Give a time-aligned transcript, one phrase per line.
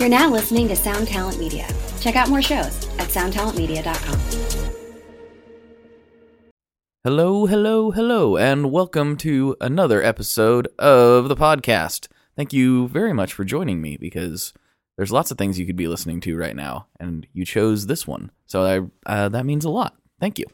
[0.00, 1.68] You're now listening to Sound Talent Media.
[2.00, 4.18] Check out more shows at soundtalentmedia.com.
[7.04, 12.08] Hello, hello, hello, and welcome to another episode of the podcast.
[12.34, 14.54] Thank you very much for joining me because
[14.96, 18.06] there's lots of things you could be listening to right now, and you chose this
[18.06, 18.30] one.
[18.46, 19.96] So I, uh, that means a lot.
[20.18, 20.46] Thank you.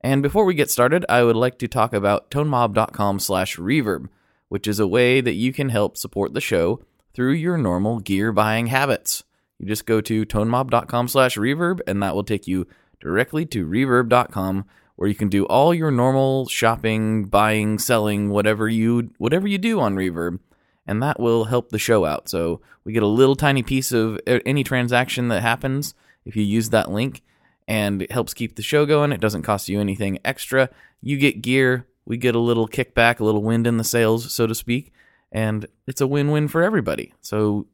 [0.00, 4.08] And before we get started, I would like to talk about tonemob.com slash reverb,
[4.48, 6.80] which is a way that you can help support the show
[7.14, 9.24] through your normal gear buying habits.
[9.58, 12.66] You just go to tonemob.com slash reverb, and that will take you
[13.00, 14.64] directly to reverb.com
[14.98, 19.78] where you can do all your normal shopping, buying, selling, whatever you whatever you do
[19.78, 20.40] on Reverb,
[20.88, 22.28] and that will help the show out.
[22.28, 26.70] So we get a little tiny piece of any transaction that happens if you use
[26.70, 27.22] that link,
[27.68, 29.12] and it helps keep the show going.
[29.12, 30.68] It doesn't cost you anything extra.
[31.00, 34.48] You get gear, we get a little kickback, a little wind in the sails, so
[34.48, 34.92] to speak,
[35.30, 37.12] and it's a win-win for everybody.
[37.20, 37.66] So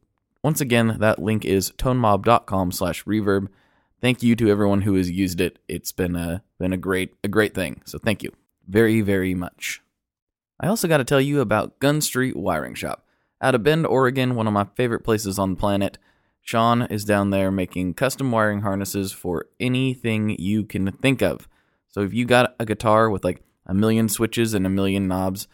[0.43, 3.49] once again, that link is tonemob.com slash reverb
[4.05, 5.59] thank you to everyone who has used it.
[5.66, 7.80] It's been a been a great a great thing.
[7.87, 8.30] So thank you
[8.69, 9.80] very very much.
[10.61, 13.07] I also got to tell you about Gunstreet Wiring Shop
[13.41, 15.96] out of Bend, Oregon, one of my favorite places on the planet.
[16.43, 21.49] Sean is down there making custom wiring harnesses for anything you can think of.
[21.89, 25.49] So if you got a guitar with like a million switches and a million knobs,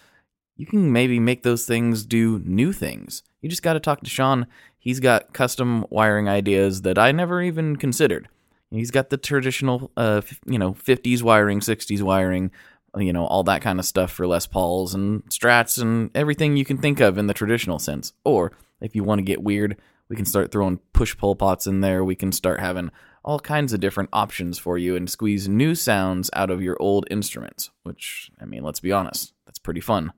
[0.60, 3.22] you can maybe make those things do new things.
[3.40, 4.46] You just got to talk to Sean.
[4.78, 8.28] He's got custom wiring ideas that I never even considered.
[8.70, 12.50] He's got the traditional, uh, you know, 50s wiring, 60s wiring,
[12.94, 16.66] you know, all that kind of stuff for Les Pauls and Strats and everything you
[16.66, 18.12] can think of in the traditional sense.
[18.22, 18.52] Or
[18.82, 19.78] if you want to get weird,
[20.10, 22.04] we can start throwing push pull pots in there.
[22.04, 22.90] We can start having
[23.24, 27.06] all kinds of different options for you and squeeze new sounds out of your old
[27.10, 30.12] instruments, which, I mean, let's be honest, that's pretty fun.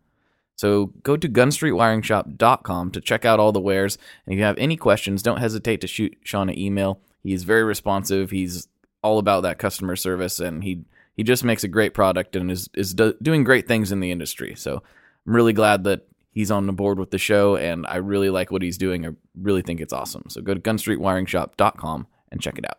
[0.62, 3.98] So go to gunstreetwiringshop.com to check out all the wares.
[4.24, 7.00] And if you have any questions, don't hesitate to shoot Sean an email.
[7.20, 8.30] He's very responsive.
[8.30, 8.68] He's
[9.02, 10.84] all about that customer service, and he
[11.16, 14.12] he just makes a great product and is is do, doing great things in the
[14.12, 14.54] industry.
[14.54, 14.84] So
[15.26, 18.52] I'm really glad that he's on the board with the show, and I really like
[18.52, 19.04] what he's doing.
[19.04, 20.26] I really think it's awesome.
[20.28, 22.78] So go to gunstreetwiringshop.com and check it out.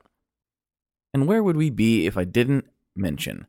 [1.14, 2.64] And where would we be if I didn't
[2.96, 3.46] mention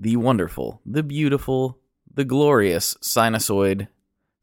[0.00, 1.78] the wonderful, the beautiful,
[2.12, 3.88] the glorious sinasoid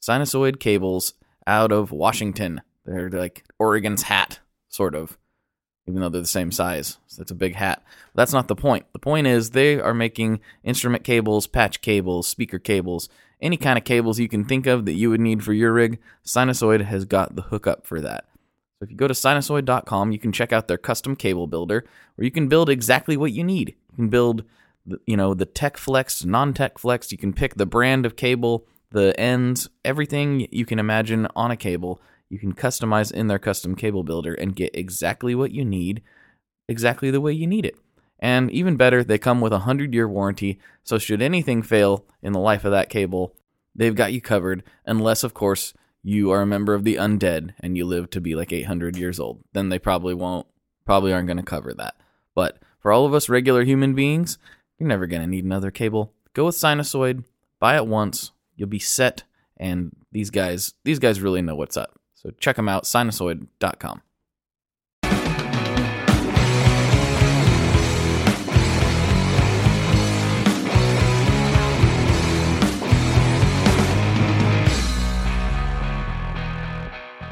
[0.02, 1.14] sinasoid cables
[1.48, 2.62] out of Washington?
[2.86, 4.40] They're like Oregon's hat,
[4.70, 5.18] sort of
[5.88, 6.98] even though they're the same size.
[7.08, 7.84] So it's a big hat.
[8.14, 8.86] But that's not the point.
[8.94, 13.08] The point is they are making instrument cables, patch cables, speaker cables,
[13.42, 16.00] any kind of cables you can think of that you would need for your rig.
[16.26, 18.26] Sinasoid has got the hookup for that.
[18.80, 22.26] So if you go to sinasoid.com, you can check out their custom cable builder where
[22.26, 23.76] you can build exactly what you need.
[23.92, 24.44] You can build
[25.06, 29.20] you know, the tech flex, non-tech flex, you can pick the brand of cable, the
[29.20, 34.04] ends, everything you can imagine on a cable you can customize in their custom cable
[34.04, 36.02] builder and get exactly what you need,
[36.68, 37.78] exactly the way you need it.
[38.20, 42.34] And even better, they come with a 100 year warranty, so should anything fail in
[42.34, 43.36] the life of that cable,
[43.76, 47.78] they've got you covered, unless, of course, you are a member of the undead and
[47.78, 49.44] you live to be like 800 years old.
[49.54, 50.48] Then they probably won't,
[50.86, 51.96] probably aren't going to cover that.
[52.34, 54.38] But for all of us regular human beings,
[54.78, 56.14] you're never going to need another cable.
[56.34, 57.24] Go with Sinasoid,
[57.60, 59.24] buy it once, you'll be set,
[59.58, 62.00] and these guys, these guys really know what's up.
[62.16, 64.02] So check them out, sinasoid.com.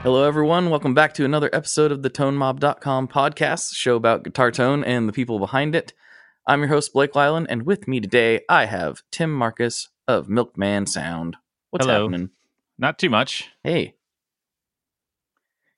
[0.03, 0.70] Hello, everyone.
[0.70, 5.14] Welcome back to another episode of the ToneMob.com podcast, show about guitar tone and the
[5.14, 5.94] people behind it.
[6.46, 10.86] I'm your host, Blake Lyland, and with me today, I have Tim Marcus of Milkman
[10.86, 11.38] Sound.
[11.72, 12.02] What's Hello.
[12.04, 12.31] happening?
[12.78, 13.50] Not too much.
[13.64, 13.96] Hey,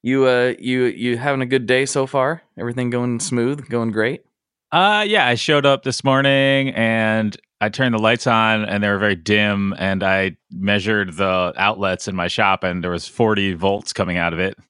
[0.02, 2.42] you uh you you having a good day so far?
[2.58, 4.24] Everything going smooth, going great?
[4.72, 8.90] Uh yeah, I showed up this morning and I turned the lights on and they
[8.90, 13.54] were very dim and I measured the outlets in my shop and there was 40
[13.54, 14.58] volts coming out of it.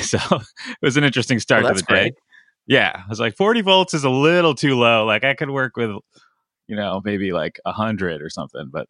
[0.00, 2.12] So it was an interesting start Oh, to the day.
[2.66, 5.04] Yeah, I was like 40 volts is a little too low.
[5.04, 5.90] Like I could work with
[6.68, 8.88] you know, maybe like a 100 or something, but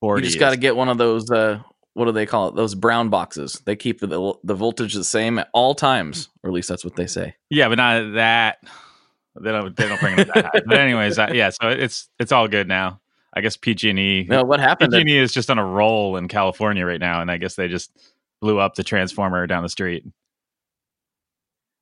[0.00, 1.60] 40 You just got to get one of those uh
[1.94, 2.54] what do they call it?
[2.54, 3.60] Those brown boxes.
[3.64, 6.96] They keep the the voltage the same at all times, or at least that's what
[6.96, 7.34] they say.
[7.50, 8.58] Yeah, but not that.
[9.40, 9.76] They don't.
[9.76, 10.60] They don't bring it that high.
[10.66, 11.50] But anyways, uh, yeah.
[11.50, 13.00] So it's it's all good now.
[13.32, 14.26] I guess PG&E.
[14.28, 14.92] No, what happened?
[14.92, 17.96] PG&E is just on a roll in California right now, and I guess they just
[18.40, 20.04] blew up the transformer down the street.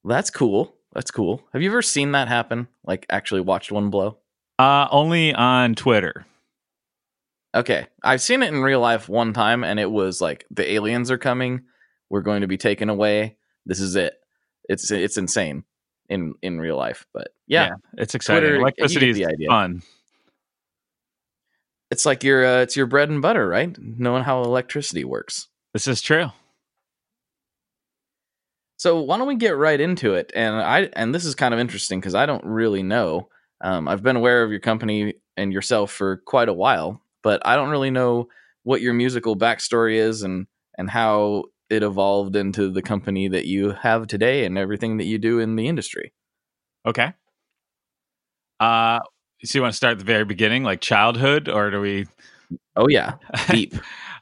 [0.04, 0.74] That's cool.
[0.94, 1.42] That's cool.
[1.52, 2.68] Have you ever seen that happen?
[2.84, 4.18] Like actually watched one blow?
[4.58, 6.26] Uh, only on Twitter.
[7.54, 11.10] Okay, I've seen it in real life one time, and it was like the aliens
[11.10, 11.62] are coming.
[12.10, 13.36] We're going to be taken away.
[13.66, 14.14] This is it.
[14.68, 15.64] It's it's insane
[16.08, 18.42] in in real life, but yeah, it's exciting.
[18.42, 19.48] Twitter, Electricity is idea.
[19.48, 19.82] fun.
[21.90, 23.76] it's like your uh, it's your bread and butter, right?
[23.78, 25.48] Knowing how electricity works.
[25.72, 26.30] This is true.
[28.78, 30.32] So why don't we get right into it?
[30.34, 33.28] And I and this is kind of interesting because I don't really know.
[33.60, 37.56] Um, I've been aware of your company and yourself for quite a while, but I
[37.56, 38.28] don't really know
[38.62, 40.46] what your musical backstory is and
[40.78, 45.18] and how it evolved into the company that you have today and everything that you
[45.18, 46.12] do in the industry.
[46.86, 47.12] Okay.
[48.60, 49.00] Uh,
[49.44, 52.06] so you want to start at the very beginning, like childhood, or do we?
[52.76, 53.14] Oh yeah,
[53.50, 53.74] deep.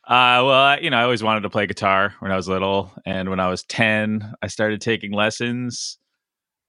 [0.07, 2.93] Uh, well, I- you know, I always wanted to play guitar when I was little,
[3.05, 5.99] and when I was ten, I started taking lessons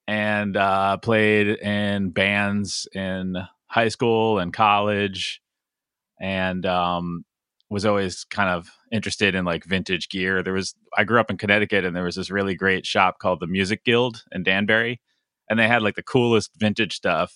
[0.08, 3.36] and uh, played in bands in
[3.68, 5.40] high school and college,
[6.20, 7.24] and um,
[7.70, 10.42] was always kind of interested in like vintage gear.
[10.42, 13.40] There was I grew up in Connecticut, and there was this really great shop called
[13.40, 15.00] the Music Guild in Danbury,
[15.50, 17.34] and they had like the coolest vintage stuff.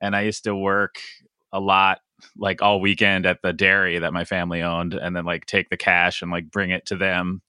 [0.00, 0.96] And I used to work
[1.52, 2.00] a lot
[2.36, 5.76] like all weekend at the dairy that my family owned and then like take the
[5.76, 7.42] cash and like bring it to them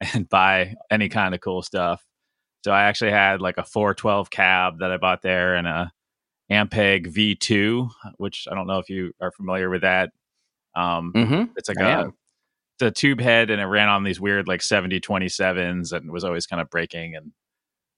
[0.14, 2.04] and buy any kind of cool stuff.
[2.64, 5.92] So I actually had like a 412 cab that I bought there and a
[6.50, 10.10] Ampeg V2, which I don't know if you are familiar with that.
[10.74, 11.52] Um, Mm-hmm.
[11.56, 12.12] it's like I a
[12.80, 16.24] it's a tube head and it ran on these weird like 70 27s and was
[16.24, 17.32] always kind of breaking and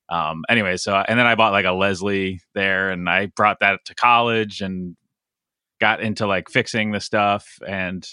[0.09, 3.85] um anyway so and then i bought like a leslie there and i brought that
[3.85, 4.97] to college and
[5.83, 8.07] got into like fixing the stuff and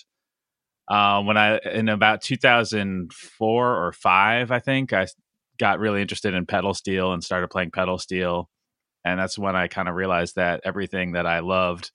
[0.89, 5.07] uh, when i in about 2004 or 5 i think i
[5.57, 8.49] got really interested in pedal steel and started playing pedal steel
[9.05, 11.91] and that's when i kind of realized that everything that i loved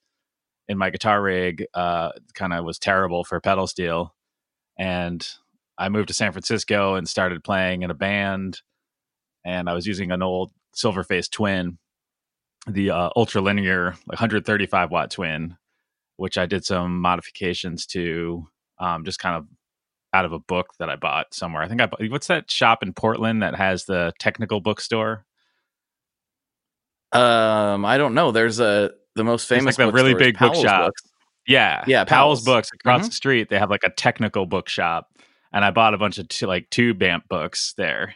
[0.67, 4.15] in my guitar rig uh, kind of was terrible for pedal steel
[4.77, 5.27] and
[5.77, 8.61] I moved to San Francisco and started playing in a band.
[9.43, 11.77] And I was using an old Silverface Twin,
[12.67, 15.57] the uh, ultra linear, like 135 watt twin,
[16.17, 18.47] which I did some modifications to,
[18.79, 19.47] um, just kind of
[20.13, 21.61] out of a book that I bought somewhere.
[21.61, 25.25] I think I bought, what's that shop in Portland that has the technical bookstore?
[27.11, 28.31] Um, I don't know.
[28.31, 30.87] There's a the most There's, famous like, the really big bookshop.
[30.87, 31.01] Books.
[31.47, 32.43] Yeah, Yeah, Powell's Powell's.
[32.45, 33.05] Books across Mhm.
[33.05, 33.49] the street.
[33.49, 35.09] They have like a technical bookshop,
[35.53, 38.15] and I bought a bunch of t- like tube amp books there.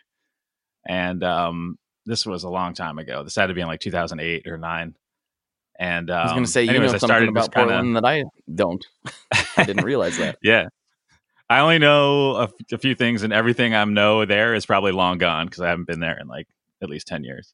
[0.88, 3.24] And um, this was a long time ago.
[3.24, 4.96] This had to be in like 2008 or nine.
[5.82, 7.54] And um, I was going to say you anyways, know I something started about just
[7.54, 8.86] kinda- Portland that I don't.
[9.58, 10.38] I didn't realize that.
[10.44, 10.66] yeah,
[11.50, 14.92] I only know a, f- a few things, and everything I know there is probably
[14.92, 16.48] long gone because I haven't been there in like
[16.82, 17.54] at least ten years.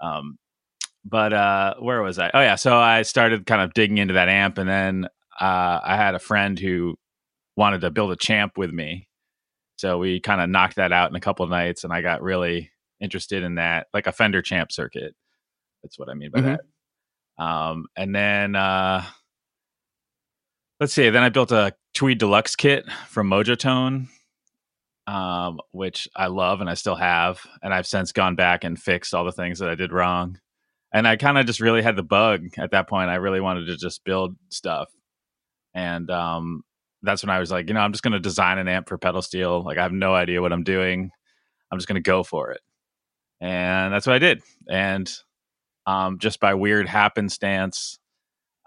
[0.00, 0.38] Um,
[1.04, 2.30] but uh, where was I?
[2.32, 5.06] Oh yeah, so I started kind of digging into that amp, and then
[5.40, 6.94] uh, I had a friend who
[7.56, 9.08] wanted to build a champ with me,
[9.76, 12.22] so we kind of knocked that out in a couple of nights, and I got
[12.22, 12.70] really
[13.00, 15.16] interested in that, like a Fender champ circuit.
[15.82, 16.44] That's what I mean by Mhm.
[16.44, 16.60] that.
[17.40, 19.02] Um, and then uh,
[20.78, 21.08] let's see.
[21.08, 24.08] Then I built a Tweed Deluxe kit from Mojotone,
[25.06, 27.40] um, which I love and I still have.
[27.62, 30.38] And I've since gone back and fixed all the things that I did wrong.
[30.92, 33.08] And I kind of just really had the bug at that point.
[33.08, 34.88] I really wanted to just build stuff.
[35.72, 36.62] And um,
[37.02, 38.98] that's when I was like, you know, I'm just going to design an amp for
[38.98, 39.62] pedal steel.
[39.62, 41.10] Like, I have no idea what I'm doing.
[41.70, 42.60] I'm just going to go for it.
[43.40, 44.42] And that's what I did.
[44.68, 45.10] And
[45.86, 47.98] um, just by weird happenstance,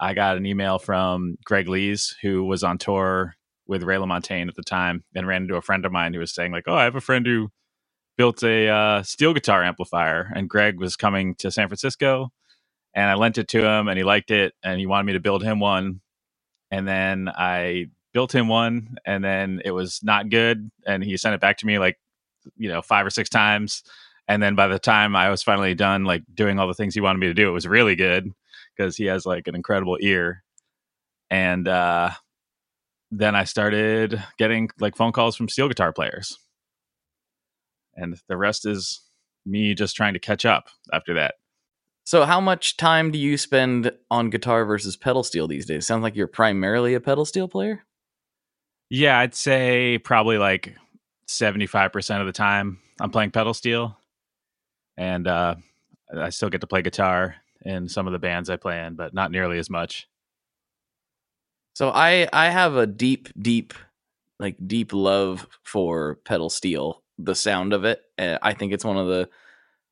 [0.00, 3.34] I got an email from Greg Leisz, who was on tour
[3.66, 6.34] with Ray LaMontagne at the time, and ran into a friend of mine who was
[6.34, 7.50] saying, like, "Oh, I have a friend who
[8.18, 12.30] built a uh, steel guitar amplifier," and Greg was coming to San Francisco,
[12.94, 15.20] and I lent it to him, and he liked it, and he wanted me to
[15.20, 16.00] build him one,
[16.70, 21.34] and then I built him one, and then it was not good, and he sent
[21.34, 21.98] it back to me like,
[22.56, 23.82] you know, five or six times,
[24.28, 27.00] and then by the time I was finally done, like doing all the things he
[27.00, 28.30] wanted me to do, it was really good
[28.76, 30.42] because he has like an incredible ear.
[31.30, 32.10] And uh,
[33.10, 36.38] then I started getting like phone calls from steel guitar players.
[37.96, 39.00] And the rest is
[39.46, 41.34] me just trying to catch up after that.
[42.06, 45.86] So, how much time do you spend on guitar versus pedal steel these days?
[45.86, 47.84] Sounds like you're primarily a pedal steel player.
[48.90, 50.76] Yeah, I'd say probably like
[51.28, 53.96] 75% of the time I'm playing pedal steel.
[54.96, 55.56] And uh,
[56.16, 59.14] I still get to play guitar in some of the bands I play in, but
[59.14, 60.08] not nearly as much.
[61.74, 63.74] So, I I have a deep, deep,
[64.38, 67.02] like deep love for pedal steel.
[67.18, 69.28] The sound of it, Uh, I think it's one of the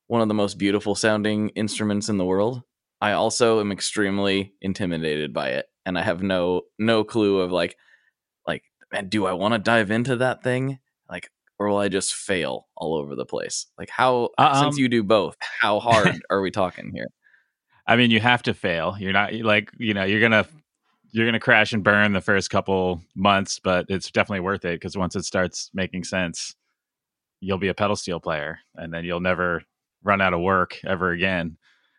[0.07, 2.63] one of the most beautiful sounding instruments in the world.
[3.01, 7.77] I also am extremely intimidated by it, and I have no no clue of like
[8.47, 10.79] like man, do I want to dive into that thing?
[11.59, 13.67] Or will I just fail all over the place?
[13.77, 17.07] Like how Um, since you do both, how hard are we talking here?
[17.87, 18.95] I mean, you have to fail.
[18.99, 20.45] You're not like you know you're gonna
[21.11, 24.97] you're gonna crash and burn the first couple months, but it's definitely worth it because
[24.97, 26.55] once it starts making sense,
[27.39, 29.61] you'll be a pedal steel player, and then you'll never
[30.03, 31.57] run out of work ever again.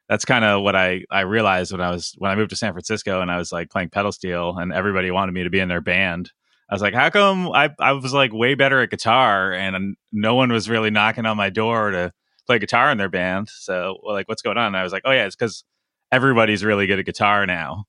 [0.09, 2.73] That's kind of what I I realized when I was when I moved to San
[2.73, 5.69] Francisco and I was like playing pedal steel, and everybody wanted me to be in
[5.69, 6.33] their band.
[6.69, 10.35] I was like, how come I I was like way better at guitar, and no
[10.35, 12.13] one was really knocking on my door to
[12.47, 13.49] play guitar in their band.
[13.49, 14.69] So like, what's going on?
[14.69, 15.65] And I was like, oh yeah, it's because
[16.11, 17.85] everybody's really good at guitar now,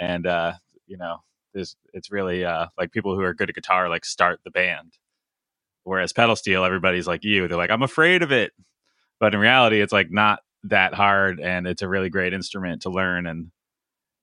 [0.00, 0.54] and uh,
[0.86, 1.18] you know,
[1.54, 4.94] there's it's really uh, like people who are good at guitar like start the band.
[5.84, 7.46] Whereas pedal steel, everybody's like you.
[7.46, 8.52] They're like, I'm afraid of it,
[9.20, 12.90] but in reality, it's like not that hard, and it's a really great instrument to
[12.90, 13.26] learn.
[13.26, 13.52] And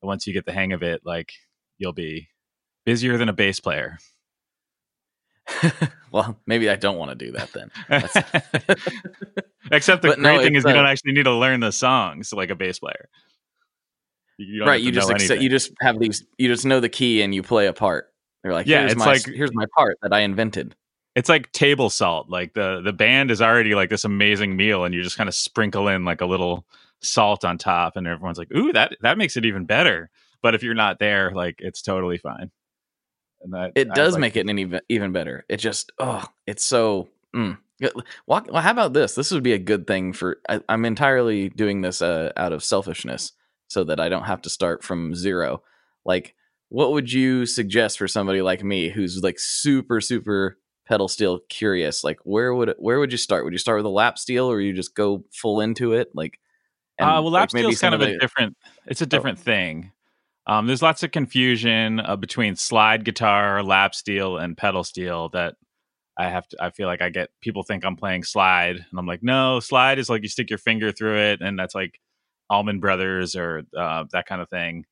[0.01, 1.31] once you get the hang of it, like
[1.77, 2.27] you'll be
[2.85, 3.97] busier than a bass player.
[6.11, 7.69] well, maybe I don't want to do that then.
[9.71, 12.31] Except the But great no, thing is you don't actually need to learn the songs
[12.33, 13.09] like a bass player.
[14.37, 17.21] You don't right, you just accept, you just have these you just know the key
[17.21, 18.11] and you play a part.
[18.41, 20.75] They're like, Yeah, here's it's my like- here's my part that I invented.
[21.15, 22.29] it's like table salt.
[22.29, 25.35] Like the the band is already like this amazing meal, and you just kind of
[25.35, 26.65] sprinkle in like a little
[27.01, 30.09] salt on top, and everyone's like, "Ooh, that that makes it even better."
[30.41, 32.49] But if you're not there, like it's totally fine.
[33.43, 35.45] And that It does like- make it an even even better.
[35.49, 37.09] It just oh, it's so.
[37.35, 37.57] Mm.
[38.25, 39.15] Well, well, how about this?
[39.15, 40.37] This would be a good thing for.
[40.47, 43.33] I, I'm entirely doing this uh, out of selfishness,
[43.67, 45.61] so that I don't have to start from zero.
[46.05, 46.35] Like,
[46.69, 50.57] what would you suggest for somebody like me who's like super super
[50.87, 52.03] pedal steel curious?
[52.03, 53.43] Like, where would where would you start?
[53.43, 56.11] Would you start with a lap steel, or you just go full into it?
[56.13, 56.39] Like,
[57.01, 58.55] uh, well, lap like, maybe steel's kind of a different.
[58.85, 59.91] It's a different thing.
[60.45, 65.55] Um, there's lots of confusion uh, between slide guitar, lap steel, and pedal steel that
[66.17, 66.57] I have to.
[66.61, 69.99] I feel like I get people think I'm playing slide, and I'm like, no, slide
[69.99, 71.99] is like you stick your finger through it, and that's like
[72.49, 74.85] Allman Brothers or uh, that kind of thing.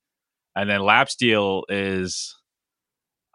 [0.56, 2.36] And then lap steel is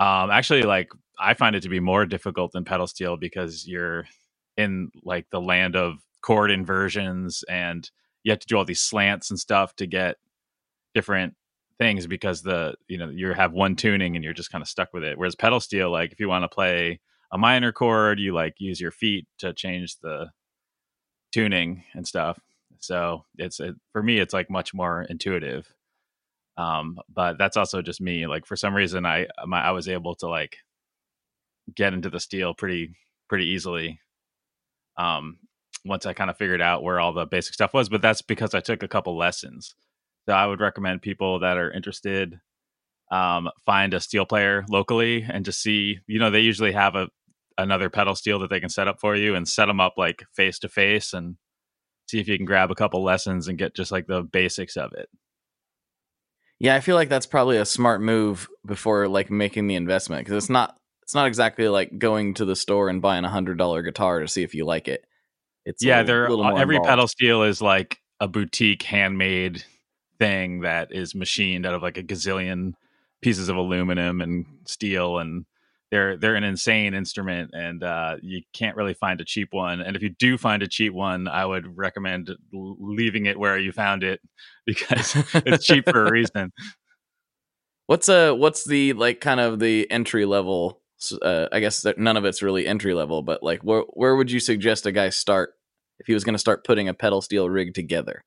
[0.01, 4.07] um, actually like I find it to be more difficult than pedal steel because you're
[4.57, 7.91] in like the land of chord inversions and
[8.25, 10.17] you have to do all these slants and stuff to get
[10.95, 11.35] different
[11.79, 14.93] things because the you know you have one tuning and you're just kind of stuck
[14.93, 15.19] with it.
[15.19, 17.01] Whereas pedal steel like if you want to play
[17.33, 20.31] a minor chord you like use your feet to change the
[21.33, 22.39] tuning and stuff.
[22.79, 25.73] So it's it, for me it's like much more intuitive.
[26.57, 30.15] Um but that's also just me like for some reason i my, i was able
[30.17, 30.57] to like
[31.75, 32.97] get into the steel pretty
[33.29, 34.01] pretty easily
[34.99, 35.39] um
[35.85, 38.55] once i kind of figured out where all the basic stuff was but that's because
[38.55, 39.75] i took a couple lessons
[40.27, 42.39] so i would recommend people that are interested
[43.11, 47.09] um find a steel player locally and just see you know they usually have a
[47.59, 50.25] another pedal steel that they can set up for you and set them up like
[50.35, 51.37] face to face and
[52.09, 54.93] see if you can grab a couple lessons and get just like the basics of
[54.93, 55.09] it
[56.59, 60.43] Yeah, I feel like that's probably a smart move before like making the investment because
[60.45, 63.83] it's not it's not exactly like going to the store and buying a hundred dollar
[63.83, 65.05] guitar to see if you like it.
[65.65, 66.89] It's yeah, little- they're little more every involved.
[66.89, 69.65] pedal steel is like a boutique handmade
[70.19, 72.75] thing that is machined out of like a gazillion
[73.23, 75.47] pieces of aluminum and steel and
[75.91, 79.97] they're they're an insane instrument and uh, you can't really find a cheap one and
[79.97, 84.03] if you do find a cheap one I would recommend leaving it where you found
[84.03, 84.21] it
[84.67, 86.53] because it's cheap for a reason.
[87.87, 90.81] What's uh what's the like kind of the entry level?
[91.23, 94.41] Uh, I guess none of it's really entry level, but like where where would you
[94.41, 95.55] suggest a guy start
[96.01, 98.25] if he was going to start putting a pedal steel rig together?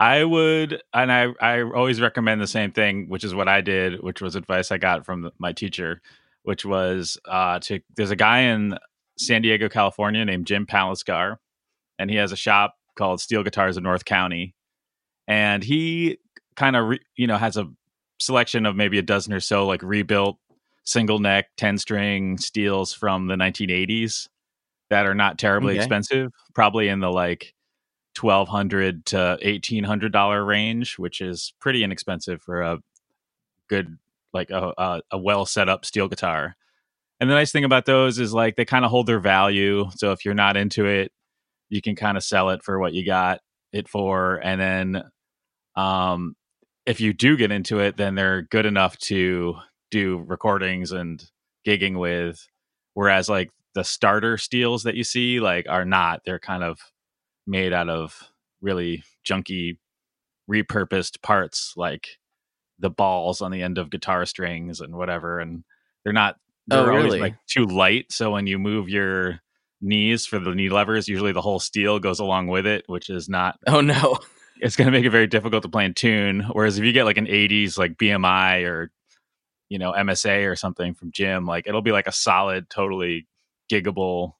[0.00, 4.02] I would, and I, I always recommend the same thing, which is what I did,
[4.02, 6.00] which was advice I got from the- my teacher,
[6.44, 8.78] which was uh, to there's a guy in
[9.18, 11.36] San Diego, California named Jim Palenscar,
[11.98, 14.54] and he has a shop called Steel Guitars of North County,
[15.28, 16.18] and he
[16.56, 17.66] kind of re, you know has a
[18.20, 20.38] selection of maybe a dozen or so like rebuilt
[20.84, 24.28] single neck 10 string steels from the 1980s
[24.90, 25.76] that are not terribly Okay.
[25.76, 27.54] expensive probably in the like
[28.14, 32.78] twelve hundred to eighteen hundred dollar range, which is pretty inexpensive for a
[33.68, 33.98] good
[34.32, 36.56] like a a, a well set up steel guitar.
[37.20, 39.90] And the nice thing about those is like they kind of hold their value.
[39.96, 41.12] So if you're not into it,
[41.68, 43.40] you can kind of sell it for what you got
[43.72, 45.02] it for, and then
[45.76, 46.34] um,
[46.86, 49.56] if you do get into it, then they're good enough to
[49.90, 51.24] do recordings and
[51.66, 52.46] gigging with.
[52.94, 56.22] Whereas like the starter steels that you see like are not.
[56.24, 56.80] They're kind of
[57.50, 58.30] made out of
[58.60, 59.76] really junky
[60.50, 62.18] repurposed parts like
[62.78, 65.64] the balls on the end of guitar strings and whatever and
[66.04, 66.36] they're not
[66.70, 67.20] Oh, they're always really?
[67.20, 68.12] like too light.
[68.12, 69.40] So when you move your
[69.80, 73.28] knees for the knee levers, usually the whole steel goes along with it, which is
[73.28, 73.58] not.
[73.66, 74.18] Oh no.
[74.62, 76.40] It's going to make it very difficult to play in tune.
[76.52, 78.92] Whereas if you get like an '80s like BMI or
[79.70, 83.26] you know MSA or something from Jim, like it'll be like a solid, totally
[83.72, 84.34] giggable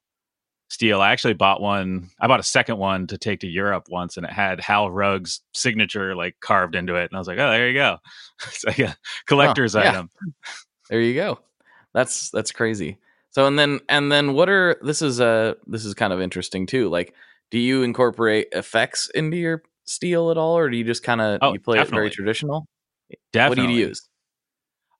[0.71, 1.01] steel.
[1.01, 2.09] I actually bought one.
[2.19, 5.41] I bought a second one to take to Europe once, and it had Hal Rugg's
[5.53, 7.11] signature like carved into it.
[7.11, 7.97] And I was like, oh, there you go.
[8.47, 8.95] it's like a
[9.27, 9.89] collector's yeah.
[9.89, 10.09] item.
[10.89, 11.39] There you go.
[11.93, 12.97] That's that's crazy.
[13.31, 16.65] So and then and then what are this is uh this is kind of interesting
[16.65, 16.89] too.
[16.89, 17.13] Like
[17.49, 21.39] do you incorporate effects into your steel at all or do you just kind of
[21.41, 22.65] Oh, you play it very traditional?
[23.33, 23.63] Definitely.
[23.63, 24.07] What do you use?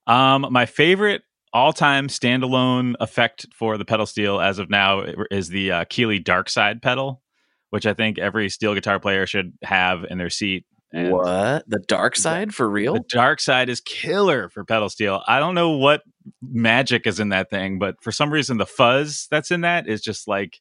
[0.08, 5.72] Um, my favorite all-time standalone effect for the pedal steel as of now is the
[5.72, 7.22] uh, Keeley Dark Side pedal,
[7.70, 10.65] which I think every steel guitar player should have in their seat.
[10.93, 11.63] And What?
[11.70, 12.93] The dark side for real?
[12.93, 15.24] The dark side is killer for pedal steel.
[15.25, 16.01] I don't know what
[16.41, 20.01] magic is in that thing, but for some reason the fuzz that's in that is
[20.01, 20.60] just like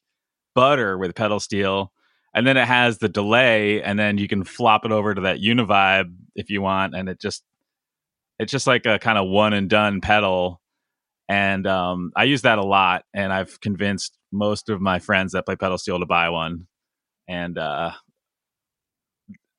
[0.55, 1.91] butter with pedal steel.
[2.33, 5.39] And then it has the delay, and then you can flop it over to that
[5.39, 7.43] Univibe if you want, and it just
[8.39, 10.61] it's just like a kind of one and done pedal.
[11.31, 15.45] And um, I use that a lot, and I've convinced most of my friends that
[15.45, 16.67] play pedal steel to buy one.
[17.25, 17.91] And uh,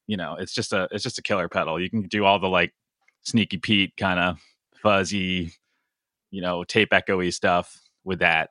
[0.06, 1.80] you know, it's just a it's just a killer pedal.
[1.80, 2.74] You can do all the like
[3.22, 4.38] sneaky Pete kind of
[4.82, 5.54] fuzzy,
[6.30, 8.50] you know, tape echoey stuff with that.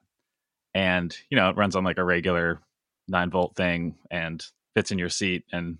[0.73, 2.59] And, you know, it runs on like a regular
[3.07, 5.77] nine volt thing and fits in your seat and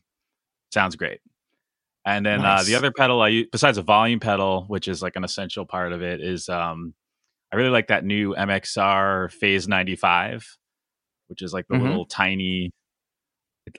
[0.72, 1.22] sounds great.
[2.06, 5.16] And then uh, the other pedal I use, besides a volume pedal, which is like
[5.16, 6.94] an essential part of it, is um,
[7.52, 10.58] I really like that new MXR Phase 95,
[11.28, 11.82] which is like the Mhm.
[11.82, 12.72] little tiny.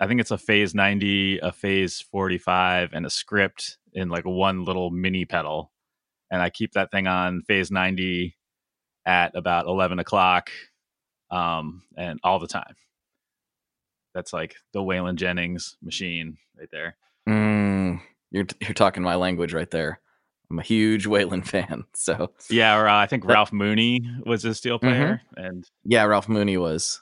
[0.00, 4.64] I think it's a Phase 90, a Phase 45, and a script in like one
[4.64, 5.72] little mini pedal.
[6.30, 8.36] And I keep that thing on Phase 90
[9.04, 10.50] at about 11 o'clock
[11.30, 12.74] um, and all the time.
[14.14, 16.96] That's like the Waylon Jennings machine right there.
[17.28, 20.00] Mm, you're you're talking my language right there.
[20.52, 21.84] I'm a huge Waylon fan.
[21.94, 26.28] So Yeah, or uh, I think Ralph Mooney was a steel player, and yeah, Ralph
[26.28, 27.00] Mooney was.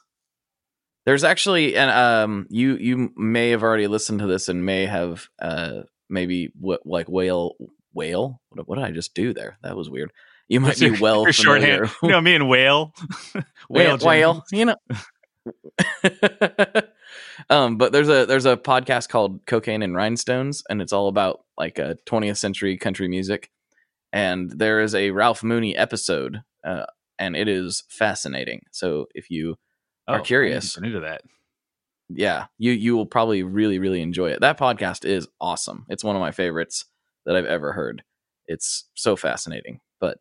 [1.06, 5.28] There's actually, and um, you you may have already listened to this and may have
[5.40, 7.56] uh maybe what like whale
[7.92, 8.40] whale.
[8.50, 9.58] What, what did I just do there?
[9.62, 10.12] That was weird.
[10.48, 11.86] You might That's be your- well your familiar.
[11.86, 11.96] shorthand.
[12.02, 12.92] You know me and Whale,
[13.68, 14.76] whale, whale, you know.
[17.48, 21.40] um, but there's a there's a podcast called Cocaine and Rhinestones, and it's all about
[21.57, 23.50] like a 20th century country music.
[24.12, 26.87] And there is a Ralph Mooney episode, uh,
[27.18, 28.62] and it is fascinating.
[28.72, 29.57] So if you
[30.09, 30.74] Oh, are I need to curious.
[30.74, 31.22] that.
[32.09, 34.40] yeah, you you will probably really really enjoy it.
[34.40, 35.87] That podcast is awesome.
[35.88, 36.85] It's one of my favorites
[37.26, 38.03] that I've ever heard.
[38.46, 39.81] It's so fascinating.
[40.00, 40.18] But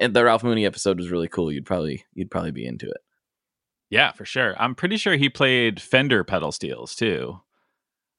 [0.00, 1.52] and the Ralph Mooney episode was really cool.
[1.52, 3.00] You'd probably you'd probably be into it.
[3.90, 4.54] Yeah, for sure.
[4.58, 7.40] I'm pretty sure he played Fender pedal steels too,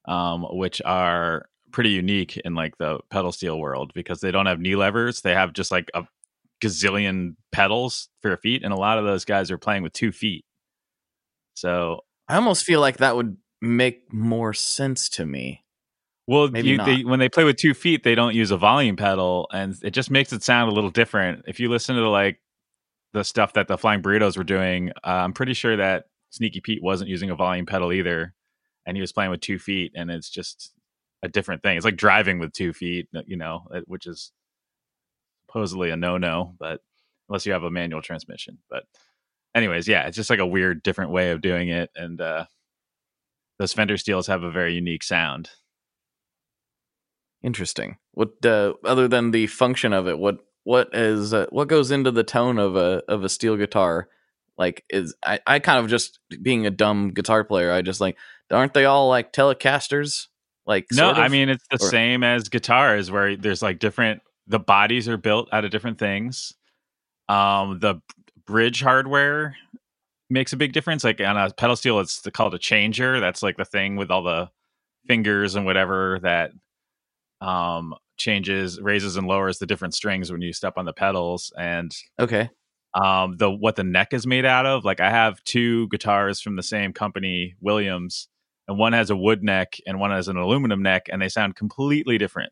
[0.07, 4.59] um, which are pretty unique in like the pedal steel world because they don't have
[4.59, 5.21] knee levers.
[5.21, 6.05] They have just like a
[6.61, 10.11] gazillion pedals for your feet, and a lot of those guys are playing with two
[10.11, 10.43] feet.
[11.53, 15.65] So, I almost feel like that would make more sense to me.
[16.27, 18.95] well, Maybe you, they, when they play with two feet, they don't use a volume
[18.95, 21.43] pedal, and it just makes it sound a little different.
[21.47, 22.39] If you listen to like
[23.13, 26.83] the stuff that the Flying Burritos were doing, uh, I'm pretty sure that Sneaky Pete
[26.83, 28.33] wasn't using a volume pedal either,
[28.85, 30.73] and he was playing with two feet, and it's just
[31.23, 31.75] a different thing.
[31.75, 34.31] It's like driving with two feet, you know, uh, which is
[35.47, 36.81] supposedly a no-no, but
[37.27, 38.59] unless you have a manual transmission.
[38.69, 38.83] But
[39.55, 42.45] anyways, yeah, it's just like a weird, different way of doing it, and uh,
[43.57, 45.49] those Fender steels have a very unique sound.
[47.41, 47.97] Interesting.
[48.11, 52.11] What uh, other than the function of it, what what is uh, what goes into
[52.11, 54.07] the tone of a of a steel guitar?
[54.57, 58.17] Like is I I kind of just being a dumb guitar player, I just like
[58.51, 60.27] aren't they all like Telecasters?
[60.65, 61.11] Like No?
[61.11, 64.21] I mean it's the Or- same as guitars, where there's like different.
[64.47, 66.53] The bodies are built out of different things.
[67.27, 68.01] Um, the
[68.47, 69.55] bridge hardware
[70.29, 71.03] makes a big difference.
[71.03, 73.19] Like on a pedal steel, it's called a changer.
[73.19, 74.49] That's like the thing with all the
[75.07, 76.51] fingers and whatever that
[77.41, 81.53] um changes, raises and lowers the different strings when you step on the pedals.
[81.57, 82.49] And okay.
[82.93, 86.55] um the what the neck is made out of like i have two guitars from
[86.55, 88.27] the same company williams
[88.67, 91.55] and one has a wood neck and one has an aluminum neck and they sound
[91.55, 92.51] completely different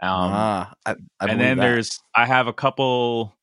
[0.00, 1.62] um ah, I, I and then that.
[1.62, 3.34] there's i have a couple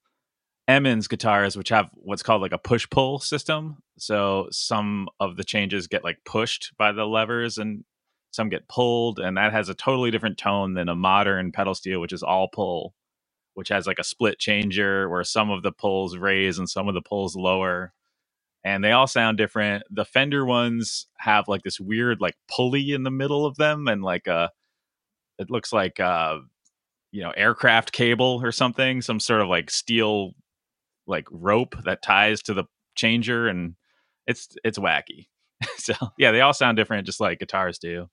[0.68, 5.44] emmons guitars which have what's called like a push pull system so some of the
[5.44, 7.84] changes get like pushed by the levers and
[8.32, 12.00] some get pulled and that has a totally different tone than a modern pedal steel
[12.00, 12.94] which is all pull
[13.60, 16.94] which has like a split changer where some of the pulls raise and some of
[16.94, 17.92] the pulls lower.
[18.64, 19.84] And they all sound different.
[19.90, 24.02] The Fender ones have like this weird like pulley in the middle of them and
[24.02, 24.52] like a
[25.40, 26.40] it looks like uh
[27.12, 30.32] you know aircraft cable or something, some sort of like steel
[31.06, 32.64] like rope that ties to the
[32.96, 33.76] changer and
[34.26, 35.28] it's it's wacky.
[35.78, 38.10] so yeah, they all sound different just like guitars do.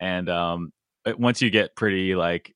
[0.00, 0.72] And um
[1.06, 2.54] once you get pretty like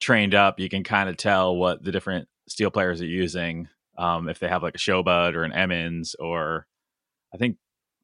[0.00, 3.68] trained up, you can kind of tell what the different steel players are using.
[3.96, 6.66] Um, if they have like a Sho-Bud or an Emmons, or
[7.32, 7.56] I think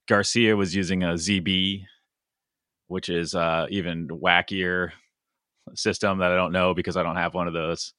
[0.07, 1.85] Garcia was using a ZB,
[2.87, 4.91] which is uh, even wackier
[5.75, 7.93] system that I don't know because I don't have one of those.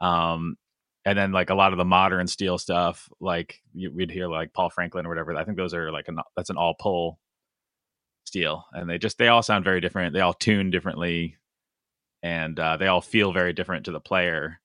[0.00, 0.56] Um,
[1.04, 4.52] and then like a lot of the modern steel stuff, like you, we'd hear like
[4.52, 5.36] Paul Franklin or whatever.
[5.36, 7.18] I think those are like an that's an all pull
[8.34, 10.12] steel, and they just they all sound very different.
[10.12, 11.36] They all tune differently
[12.24, 14.60] and uh, they all feel very different to the player.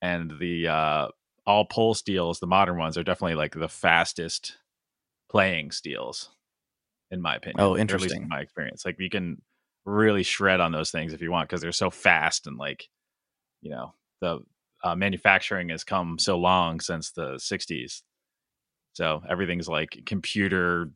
[0.00, 1.08] And the uh,
[1.46, 4.56] all pole steels, the modern ones, are definitely like the fastest
[5.30, 6.30] playing steels,
[7.10, 7.60] in my opinion.
[7.60, 8.22] Oh, interesting.
[8.22, 9.42] in my experience, like you can
[9.84, 12.88] really shred on those things if you want because they're so fast and like,
[13.60, 13.92] you know,
[14.22, 14.40] the
[14.82, 18.00] uh, manufacturing has come so long since the '60s,
[18.94, 20.90] so everything's like computer,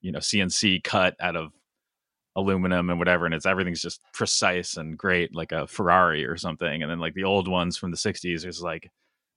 [0.00, 1.52] you know, CNC cut out of
[2.36, 6.82] aluminum and whatever and it's everything's just precise and great like a ferrari or something
[6.82, 8.92] and then like the old ones from the 60s is like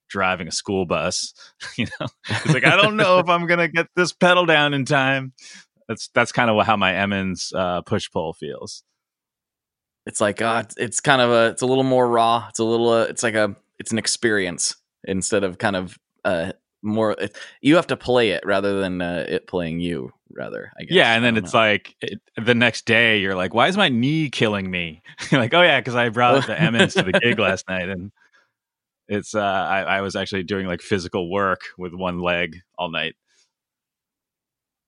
[0.08, 1.34] driving a school bus
[1.78, 2.06] you know?
[2.30, 5.34] It's like i don't know if i'm gonna get this pedal down in time.
[5.88, 8.84] That's that's kind of how my emmons uh, push pull feels.
[10.06, 12.89] It's like uh, it's kind of a it's a little more raw it's a little
[12.89, 17.75] uh, it's like a it's an experience instead of kind of uh more it, you
[17.75, 20.95] have to play it rather than uh, it playing you rather i guess.
[20.95, 21.59] Yeah and then it's know.
[21.59, 25.01] like it, the next day you're like why is my knee killing me?
[25.31, 28.11] You're like oh yeah because i brought the emmons to the gig last night and
[29.07, 33.15] it's uh I, I was actually doing like physical work with one leg all night.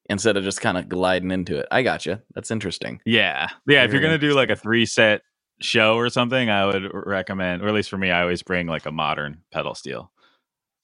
[0.10, 1.68] Instead of just kind of gliding into it.
[1.72, 3.02] I got you that's interesting.
[3.06, 3.48] Yeah.
[3.68, 5.22] Yeah Very if you're gonna do like a three set
[5.62, 8.86] show or something i would recommend or at least for me i always bring like
[8.86, 10.12] a modern pedal steel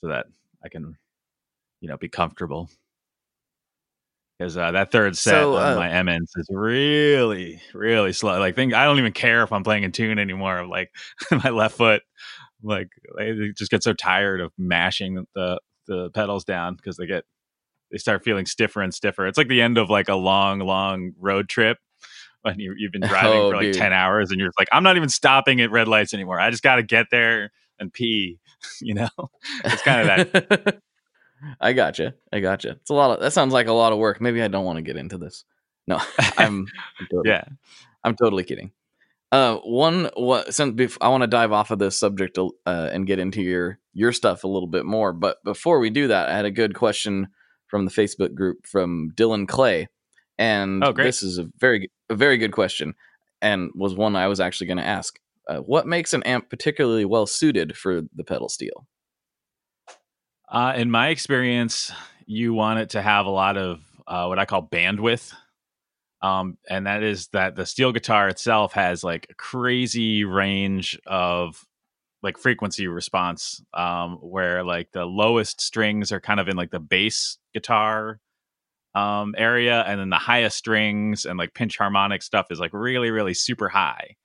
[0.02, 0.28] so that
[0.64, 0.98] I can,
[1.82, 2.70] you know, be comfortable.
[4.38, 8.40] Because uh, that third set so, uh, on my Emmons is really, really slow.
[8.40, 10.66] Like, think I don't even care if I'm playing in tune anymore.
[10.66, 10.92] Like
[11.44, 12.04] my left foot,
[12.64, 12.88] like
[13.20, 17.26] I just get so tired of mashing the the pedals down because they get
[17.92, 19.28] they start feeling stiffer and stiffer.
[19.28, 21.78] It's like the end of like a long, long road trip
[22.42, 23.76] when you, have been driving oh, for like dude.
[23.76, 26.40] 10 hours and you're like, I'm not even stopping at red lights anymore.
[26.40, 28.40] I just got to get there and pee.
[28.82, 29.10] you know,
[29.64, 30.82] it's kind of that.
[31.60, 32.16] I gotcha.
[32.34, 32.72] I gotcha.
[32.72, 34.22] It's a lot of that sounds like a lot of work.
[34.22, 35.46] Maybe I don't want to get into this.
[35.88, 35.98] No,
[36.38, 36.68] I'm,
[37.00, 37.44] I'm totally, yeah,
[38.04, 38.72] I'm totally kidding.
[39.32, 43.08] Uh, one what since bef- I want to dive off of this subject uh, and
[43.08, 45.14] get into your your stuff a little bit more.
[45.14, 47.28] But before we do that, I had a good question
[47.68, 49.88] from the Facebook group from Dylan Clay,
[50.38, 52.96] and oh, this is a very a very good question,
[53.42, 55.20] and was one I was actually going to ask.
[55.50, 58.86] Uh, what makes an amp particularly well suited for the pedal steel?
[60.48, 61.92] Uh, in my experience,
[62.28, 65.34] you want it to have a lot of uh, what I call bandwidth.
[66.22, 71.66] Um, and that is that the steel guitar itself has like a crazy range of
[72.22, 76.80] like frequency response um, where like the lowest strings are kind of in like the
[76.80, 78.20] bass guitar
[78.94, 83.12] um, area and then the highest strings and like pinch harmonic stuff is like really
[83.12, 84.16] really super high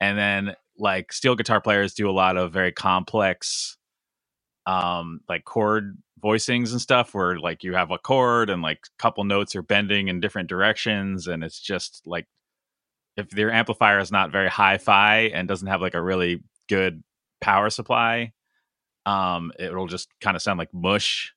[0.00, 3.76] and then like steel guitar players do a lot of very complex
[4.66, 9.02] um like chord voicings and stuff where like you have a chord and like a
[9.02, 12.26] couple notes are bending in different directions and it's just like
[13.16, 17.02] if their amplifier is not very hi-fi and doesn't have like a really good
[17.40, 18.32] power supply
[19.06, 21.32] um it'll just kind of sound like mush.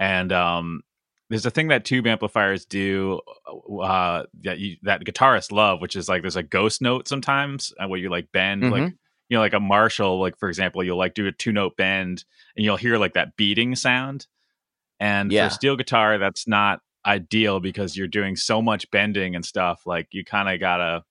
[0.00, 0.82] And um
[1.32, 3.18] there's a thing that tube amplifiers do
[3.82, 7.88] uh, that you, that guitarists love, which is like there's a ghost note sometimes uh,
[7.88, 8.72] where you like bend mm-hmm.
[8.72, 8.92] like
[9.30, 12.24] you know like a Marshall, like for example, you'll like do a two note bend
[12.54, 14.26] and you'll hear like that beating sound.
[15.00, 15.48] And yeah.
[15.48, 19.86] for steel guitar, that's not ideal because you're doing so much bending and stuff.
[19.86, 21.02] Like you kind of gotta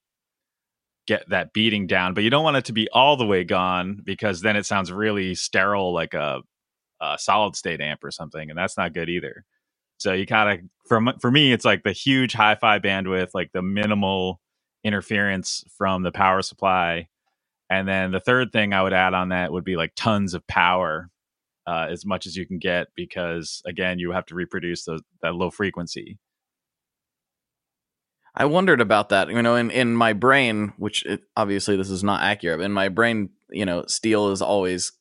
[1.07, 3.99] get that beating down, but you don't want it to be all the way gone
[4.03, 6.41] because then it sounds really sterile, like a,
[7.01, 9.45] a solid state amp or something, and that's not good either.
[10.01, 13.61] So you kind of for for me, it's like the huge hi-fi bandwidth, like the
[13.61, 14.41] minimal
[14.83, 17.07] interference from the power supply,
[17.69, 20.45] and then the third thing I would add on that would be like tons of
[20.47, 21.11] power,
[21.67, 25.35] uh, as much as you can get, because again, you have to reproduce those, that
[25.35, 26.17] low frequency.
[28.33, 29.29] I wondered about that.
[29.29, 32.71] You know, in in my brain, which it, obviously this is not accurate, but in
[32.71, 34.93] my brain, you know, steel is always.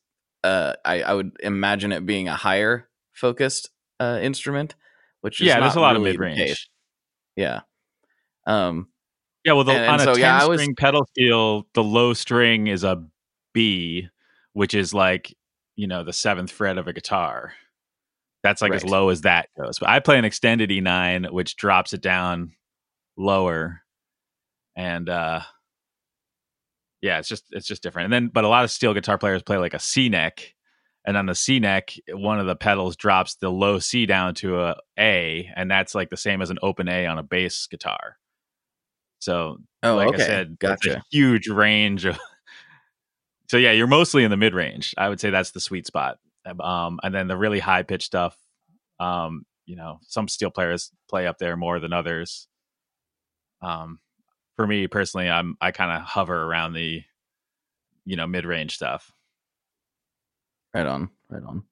[0.43, 4.75] Uh, I I would imagine it being a higher focused uh, instrument,
[5.21, 6.69] which is yeah, there's a lot really of mid range.
[7.35, 7.61] Yeah.
[8.45, 8.87] Um.
[9.43, 11.67] Yeah, well, the, And- on and a so, ten yeah, I was- string pedal steel,
[11.73, 13.03] the low string is a
[13.53, 14.07] B,
[14.53, 15.35] which is like
[15.75, 17.53] you know the seventh fret of a guitar.
[18.43, 19.77] That's like as low as that goes.
[19.79, 22.53] But I play an extended E9, which drops it down
[23.17, 23.81] lower,
[24.75, 25.41] and uh
[27.01, 28.05] yeah, it's just it's just different.
[28.05, 30.53] And then, but a lot of steel guitar players play like a C neck,
[31.05, 34.61] and on the C neck, one of the pedals drops the low C down to
[34.61, 38.17] a A, and that's like the same as an open A on a bass guitar.
[39.19, 40.23] So Oh, like okay.
[40.23, 40.99] I said, that's gotcha.
[40.99, 42.19] a huge range of.
[43.49, 44.93] so yeah, you're mostly in the mid range.
[44.97, 46.19] I would say that's the sweet spot.
[46.59, 48.37] Um, and then the really high pitch stuff.
[48.99, 52.47] Um, you know, some steel players play up there more than others.
[53.61, 53.99] Um,
[54.55, 57.01] for me personally, I'm I kind of hover around the,
[58.05, 59.11] you know, mid range stuff.
[60.73, 61.09] Right on.
[61.29, 61.63] Right on.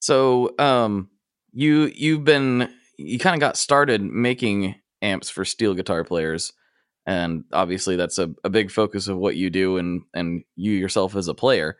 [0.00, 1.10] So, um,
[1.52, 6.52] you you've been you kind of got started making amps for steel guitar players,
[7.06, 11.16] and obviously that's a, a big focus of what you do and and you yourself
[11.16, 11.78] as a player.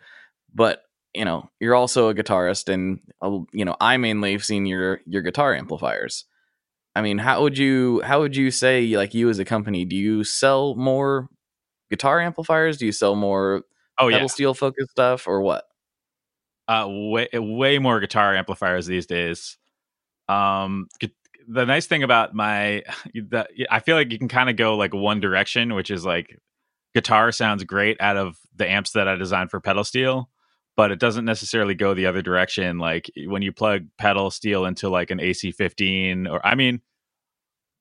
[0.55, 0.83] But
[1.15, 5.01] you know, you're also a guitarist, and uh, you know, I mainly have seen your
[5.07, 6.25] your guitar amplifiers.
[6.97, 9.85] I mean, how would you how would you say like you as a company?
[9.87, 11.29] Do you sell more
[11.91, 12.79] guitar amplifiers?
[12.79, 13.65] Do you sell more
[13.99, 15.68] Oh yeah, steel focused stuff, or what?
[16.69, 19.57] Uh, way way more guitar amplifiers these days.
[20.29, 20.89] Um,
[21.49, 22.83] the nice thing about my,
[23.15, 26.39] the, I feel like you can kind of go like one direction, which is like
[26.95, 30.29] guitar sounds great out of the amps that I designed for pedal steel,
[30.77, 32.79] but it doesn't necessarily go the other direction.
[32.79, 36.81] Like when you plug pedal steel into like an AC15, or I mean,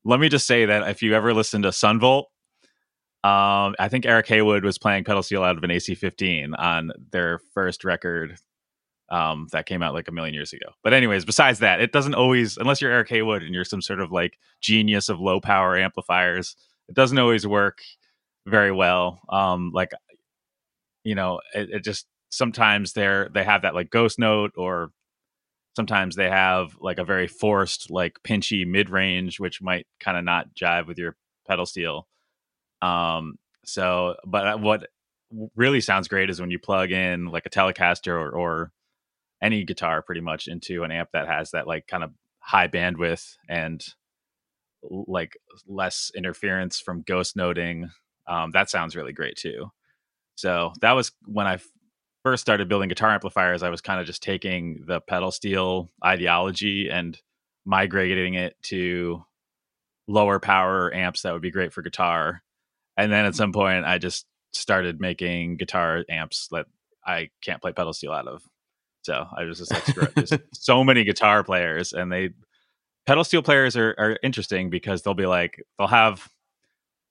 [0.06, 2.28] let me just say that if you ever listen to Son Volt,
[3.24, 7.40] um, I think Eric Heywood was playing pedal steel out of an AC15 on their
[7.54, 8.38] first record
[9.10, 10.68] um, that came out like a million years ago.
[10.84, 14.02] But anyways, besides that, it doesn't always, unless you're Eric Heywood and you're some sort
[14.02, 16.56] of like genius of low power amplifiers,
[16.90, 17.80] it doesn't always work
[18.46, 19.22] very well.
[19.30, 19.92] Um, like,
[21.04, 24.92] you know, it, it just sometimes they're they have that like ghost note, or
[25.76, 30.24] sometimes they have like a very forced like pinchy mid range, which might kind of
[30.24, 31.16] not jive with your
[31.48, 32.08] pedal steel.
[32.82, 34.88] Um, so, but what
[35.56, 38.72] really sounds great is when you plug in like a Telecaster or, or
[39.42, 43.36] any guitar pretty much into an amp that has that like kind of high bandwidth
[43.50, 43.84] and
[44.84, 47.90] like less interference from ghost noting.
[48.28, 49.72] Um, that sounds really great too.
[50.36, 51.60] So that was when I
[52.24, 53.64] first started building guitar amplifiers.
[53.64, 57.20] I was kind of just taking the pedal steel ideology and
[57.66, 59.24] migrating it to
[60.08, 62.44] lower power amps that would be great for guitar.
[62.96, 66.66] And then at some point, I just started making guitar amps that
[67.06, 68.44] I can't play pedal steel out of.
[69.08, 70.16] So I was just like, screw it.
[70.16, 72.32] There's so many guitar players, and they
[73.06, 76.28] pedal steel players are, are interesting because they'll be like, they'll have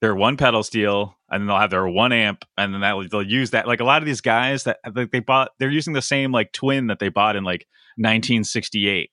[0.02, 3.22] their one pedal steel, and then they'll have their one amp, and then that they'll
[3.22, 3.66] use that.
[3.66, 6.52] Like a lot of these guys that like they bought, they're using the same like
[6.52, 9.10] twin that they bought in like 1968.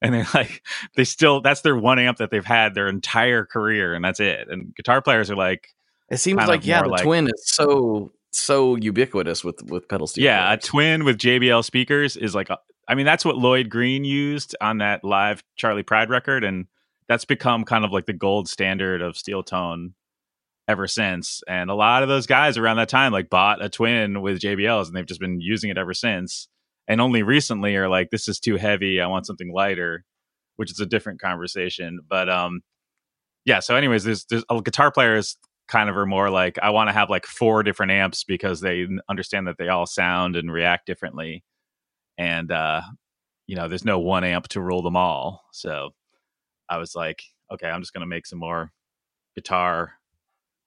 [0.00, 0.62] And they're like,
[0.94, 4.46] they still, that's their one amp that they've had their entire career, and that's it.
[4.48, 5.66] And guitar players are like,
[6.08, 10.24] It seems like yeah, the like- twin is so so ubiquitous with with pedal steel.
[10.24, 14.04] yeah, a twin with JBL speakers is like, a, I mean, that's what Lloyd Green
[14.04, 16.66] used on that live Charley Pride record, and
[17.08, 19.94] that's become kind of like the gold standard of steel tone
[20.68, 21.42] ever since.
[21.48, 24.86] And a lot of those guys around that time like bought a twin with JBLs,
[24.86, 26.48] and they've just been using it ever since.
[26.88, 29.00] And only recently are like, this is too heavy.
[29.00, 30.04] I want something lighter,
[30.56, 32.00] which is a different conversation.
[32.08, 32.62] But um,
[33.44, 33.60] yeah.
[33.60, 35.36] So, anyways, there's there's uh, guitar players
[35.70, 38.88] kind of are more like I want to have like four different amps because they
[39.08, 41.44] understand that they all sound and react differently,
[42.18, 42.82] and uh,
[43.46, 45.44] you know, there's no one amp to rule them all.
[45.52, 45.90] So
[46.68, 48.72] I was like, okay, I'm just gonna make some more
[49.36, 49.92] guitar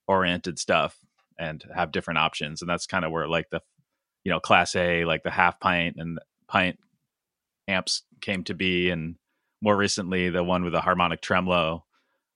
[0.07, 0.97] oriented stuff
[1.37, 3.61] and have different options, and that's kind of where like the
[4.23, 6.79] you know class A, like the half pint and pint
[7.67, 9.15] amps came to be, and
[9.61, 11.83] more recently the one with the harmonic tremolo,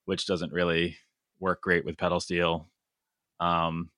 [0.04, 0.98] which doesn't really
[1.40, 2.70] work great with pedal steel.
[3.40, 3.90] Um,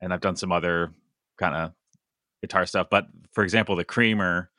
[0.00, 0.92] and I've done some other
[1.38, 1.72] kind of
[2.42, 2.88] guitar stuff.
[2.90, 4.50] But for example, the Creamer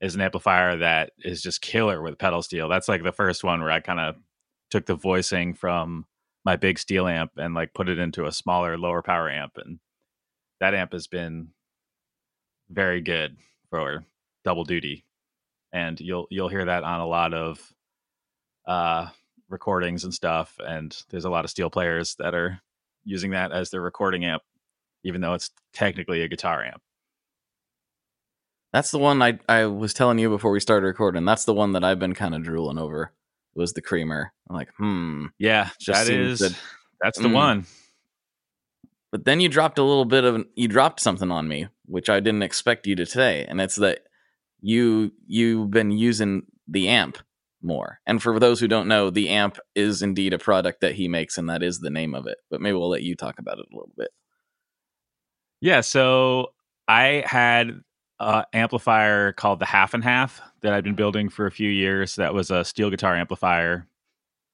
[0.00, 2.68] is an amplifier that is just killer with pedal steel.
[2.68, 4.16] That's like the first one where I kind of
[4.70, 6.06] took the voicing from
[6.44, 9.52] my big steel amp and like put it into a smaller, lower power amp.
[9.56, 9.78] And
[10.60, 11.48] that amp has been
[12.70, 13.36] very good
[13.68, 14.04] for
[14.44, 15.04] double duty.
[15.72, 17.60] And you'll you'll hear that on a lot of
[18.66, 19.08] uh
[19.50, 20.58] recordings and stuff.
[20.64, 22.60] And there's a lot of steel players that are
[23.04, 24.42] using that as their recording amp,
[25.04, 26.82] even though it's technically a guitar amp.
[28.72, 31.24] That's the one I I was telling you before we started recording.
[31.24, 33.12] That's the one that I've been kind of drooling over.
[33.54, 34.32] Was the creamer?
[34.48, 35.26] I'm like, hmm.
[35.38, 36.58] Yeah, Just that that-
[37.00, 37.34] that's the Mm.
[37.34, 37.66] one.
[39.10, 42.20] But then you dropped a little bit of you dropped something on me, which I
[42.20, 44.06] didn't expect you to say, and it's that
[44.60, 47.18] you you've been using the amp
[47.62, 48.00] more.
[48.06, 51.38] And for those who don't know, the amp is indeed a product that he makes,
[51.38, 52.38] and that is the name of it.
[52.50, 54.10] But maybe we'll let you talk about it a little bit.
[55.60, 56.48] Yeah, so
[56.88, 57.80] I had
[58.18, 62.16] an amplifier called the Half and Half that I'd been building for a few years.
[62.16, 63.86] That was a steel guitar amplifier,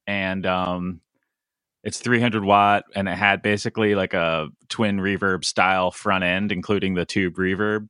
[0.07, 1.01] and um,
[1.85, 6.95] it's 300 watt, and it had basically like a twin reverb style front end, including
[6.95, 7.89] the tube reverb.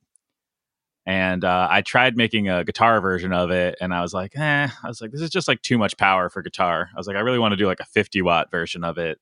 [1.07, 4.67] And uh, I tried making a guitar version of it, and I was like, eh,
[4.83, 6.89] I was like, this is just like too much power for guitar.
[6.93, 9.17] I was like, I really want to do like a 50 watt version of it.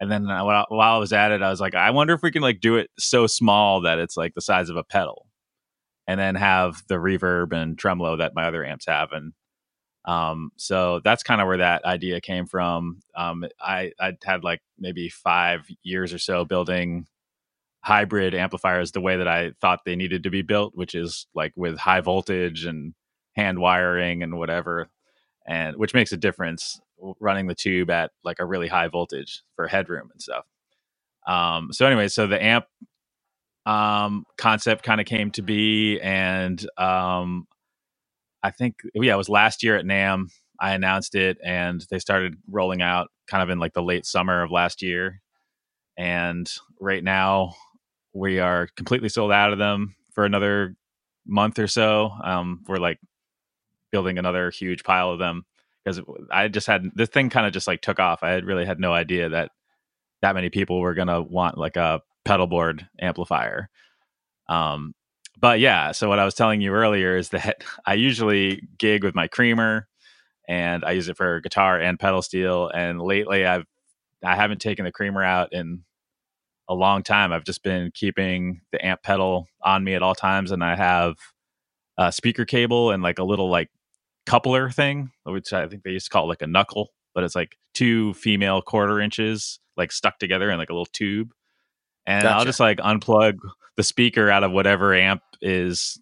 [0.00, 2.22] And then uh, while, while I was at it, I was like, I wonder if
[2.24, 5.28] we can like do it so small that it's like the size of a pedal,
[6.08, 9.12] and then have the reverb and tremolo that my other amps have.
[9.12, 9.34] And
[10.06, 13.02] um, so that's kind of where that idea came from.
[13.16, 17.06] Um, I I had like maybe five years or so building
[17.84, 21.52] hybrid amplifiers the way that I thought they needed to be built, which is like
[21.54, 22.94] with high voltage and
[23.36, 24.88] hand wiring and whatever,
[25.46, 26.80] and which makes a difference
[27.20, 30.46] running the tube at like a really high voltage for headroom and stuff.
[31.26, 32.64] Um, so anyway, so the amp
[33.66, 37.46] um, concept kind of came to be, and um,
[38.42, 40.30] I think yeah, it was last year at NAMM.
[40.58, 44.42] I announced it, and they started rolling out kind of in like the late summer
[44.42, 45.20] of last year.
[45.98, 47.54] And right now,
[48.14, 50.76] we are completely sold out of them for another
[51.26, 52.12] month or so.
[52.22, 52.98] Um, we're like
[53.90, 55.44] building another huge pile of them
[55.84, 56.00] because
[56.30, 58.22] I just had this thing kind of just like took off.
[58.22, 59.50] I had really had no idea that
[60.22, 63.68] that many people were gonna want like a pedal board amplifier.
[64.48, 64.94] Um,
[65.38, 69.14] but yeah, so what I was telling you earlier is that I usually gig with
[69.14, 69.88] my creamer,
[70.48, 72.70] and I use it for guitar and pedal steel.
[72.72, 73.66] And lately, I've
[74.24, 75.82] I haven't taken the creamer out in
[76.68, 77.32] a long time.
[77.32, 81.16] I've just been keeping the amp pedal on me at all times, and I have
[81.98, 83.70] a speaker cable and like a little like
[84.26, 87.34] coupler thing, which I think they used to call it like a knuckle, but it's
[87.34, 91.32] like two female quarter inches like stuck together in like a little tube.
[92.06, 93.38] And I'll just like unplug
[93.76, 96.00] the speaker out of whatever amp is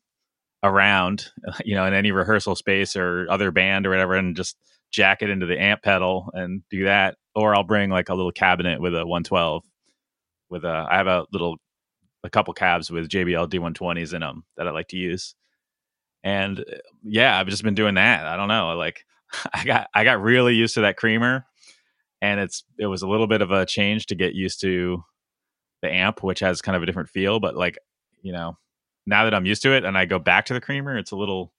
[0.62, 1.30] around,
[1.64, 4.56] you know, in any rehearsal space or other band or whatever, and just
[4.90, 7.16] jack it into the amp pedal and do that.
[7.34, 9.64] Or I'll bring like a little cabinet with a 112
[10.52, 11.56] with a, I have a little,
[12.22, 15.34] a couple cabs with JBL D120s in them that I like to use.
[16.22, 18.26] And uh, yeah, I've just been doing that.
[18.26, 18.76] I don't know.
[18.76, 19.04] Like
[19.54, 21.46] I got, I got really used to that creamer
[22.20, 25.02] and it's, it was a little bit of a change to get used to
[25.80, 27.76] the amp, which has kind of a different feel, but like,
[28.22, 28.56] you know,
[29.04, 31.16] now that I'm used to it and I go back to the creamer, it's a
[31.16, 31.52] little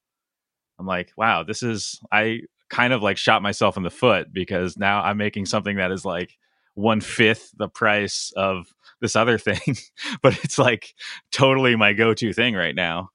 [0.80, 4.78] I'm like, wow, this is I kind of like shot myself in the foot because
[4.78, 6.38] now I'm making something that is like
[6.76, 8.66] one fifth the price of
[9.02, 9.76] this other thing,
[10.22, 10.94] but it's like
[11.32, 13.10] totally my go-to thing right now.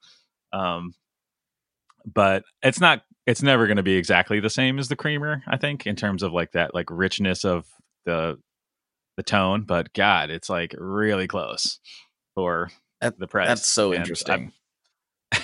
[0.53, 0.93] Um,
[2.05, 3.01] but it's not.
[3.25, 5.43] It's never going to be exactly the same as the creamer.
[5.47, 7.67] I think in terms of like that like richness of
[8.05, 8.37] the
[9.17, 9.63] the tone.
[9.63, 11.79] But God, it's like really close
[12.35, 12.69] for
[13.01, 13.47] That- the price.
[13.49, 14.53] That's so And interesting.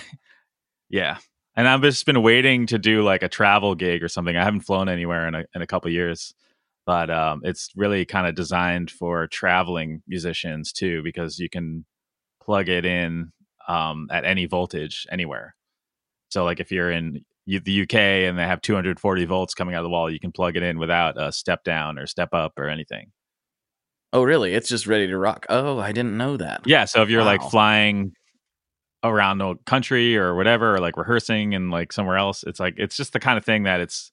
[0.89, 1.17] Yeah.
[1.55, 4.35] And I've just been waiting to do like a travel gig or something.
[4.35, 6.33] I haven't flown anywhere in a, in a couple years,
[6.85, 11.85] but um, it's really kind of designed for traveling musicians too, because you can
[12.43, 13.31] plug it in
[13.67, 15.55] um, at any voltage anywhere.
[16.29, 19.79] So, like if you're in U- the UK and they have 240 volts coming out
[19.79, 22.53] of the wall, you can plug it in without a step down or step up
[22.57, 23.11] or anything.
[24.13, 24.53] Oh, really?
[24.53, 25.45] It's just ready to rock.
[25.49, 26.61] Oh, I didn't know that.
[26.65, 26.85] Yeah.
[26.85, 28.13] So if you're like flying
[29.03, 32.95] around the country or whatever, or like rehearsing and like somewhere else, it's like it's
[32.95, 34.11] just the kind of thing that it's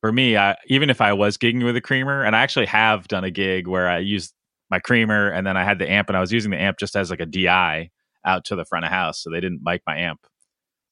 [0.00, 0.36] for me.
[0.36, 3.30] I, even if I was gigging with a creamer, and I actually have done a
[3.30, 4.34] gig where I used
[4.70, 6.96] my creamer and then I had the amp, and I was using the amp just
[6.96, 7.90] as like a DI
[8.24, 10.20] out to the front of house, so they didn't mic my amp.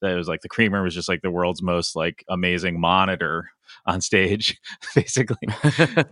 [0.01, 3.51] So it was like the creamer was just like the world's most like amazing monitor
[3.85, 4.59] on stage,
[4.95, 5.37] basically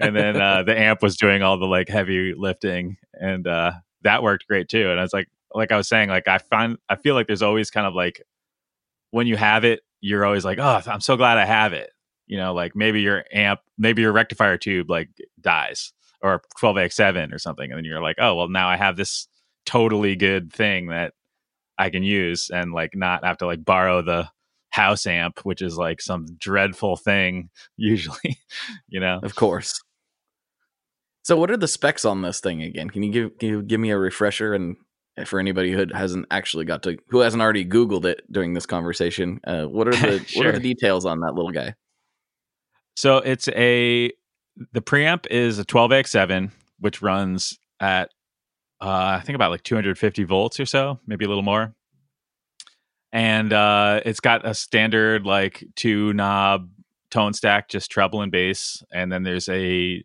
[0.00, 4.22] and then uh, the amp was doing all the like heavy lifting and uh, that
[4.22, 6.96] worked great too and i was like like i was saying like i find i
[6.96, 8.22] feel like there's always kind of like
[9.10, 11.90] when you have it you're always like oh i'm so glad i have it
[12.26, 15.08] you know like maybe your amp maybe your rectifier tube like
[15.40, 19.28] dies or 12x7 or something and then you're like oh well now i have this
[19.64, 21.12] totally good thing that
[21.78, 24.28] i can use and like not have to like borrow the
[24.76, 28.38] house amp, which is like some dreadful thing usually,
[28.88, 29.18] you know.
[29.22, 29.82] Of course.
[31.22, 32.90] So, what are the specs on this thing again?
[32.90, 34.76] Can you give can you give me a refresher and
[35.24, 39.40] for anybody who hasn't actually got to who hasn't already Googled it during this conversation?
[39.44, 40.44] Uh, what are the Sure.
[40.44, 41.74] what are the details on that little guy?
[42.96, 44.10] So it's a
[44.72, 48.10] the preamp is a 12x7, which runs at
[48.80, 51.74] uh, I think about like 250 volts or so, maybe a little more.
[53.12, 56.68] And uh, it's got a standard like two knob
[57.10, 60.04] tone stack, just treble and bass, and then there's a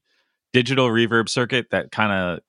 [0.53, 2.39] digital reverb circuit that kind of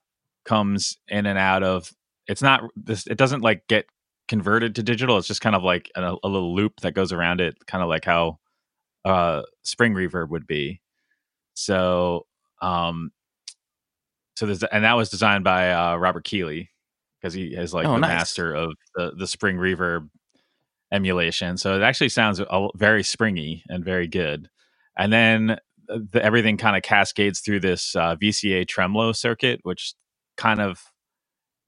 [0.45, 1.91] comes in and out of.
[2.27, 3.07] It's not this.
[3.07, 3.85] It doesn't like get
[4.27, 5.17] converted to digital.
[5.17, 7.89] It's just kind of like a, a little loop that goes around it, kind of
[7.89, 8.39] like how
[9.05, 10.81] uh spring reverb would be.
[11.55, 12.25] So
[12.61, 13.11] um
[14.35, 16.69] so there's and that was designed by uh robert keeley
[17.21, 18.09] because he is like Oh, the nice.
[18.09, 20.09] master of the the spring reverb
[20.91, 21.57] emulation.
[21.57, 24.49] So it actually sounds a, very springy and very good.
[24.97, 29.93] And then the, everything kind of cascades through this uh, vca tremolo circuit which
[30.37, 30.81] kind of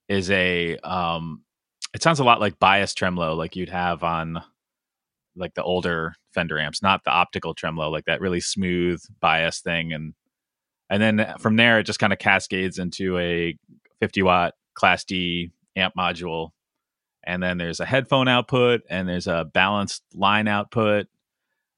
[0.07, 1.43] is a um
[1.93, 4.41] it sounds a lot like bias tremolo like you'd have on
[5.35, 9.93] like the older Fender amps, not the optical tremolo, like that really smooth bias thing.
[9.93, 10.13] And
[10.89, 13.57] and then from there, it just kind of cascades into a
[13.99, 16.49] 50 watt Class D amp module.
[17.25, 21.07] And then there's a headphone output, and there's a balanced line output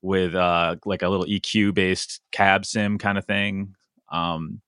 [0.02, 3.76] with uh, like a little EQ based cab sim kind of thing.
[4.12, 4.62] Um,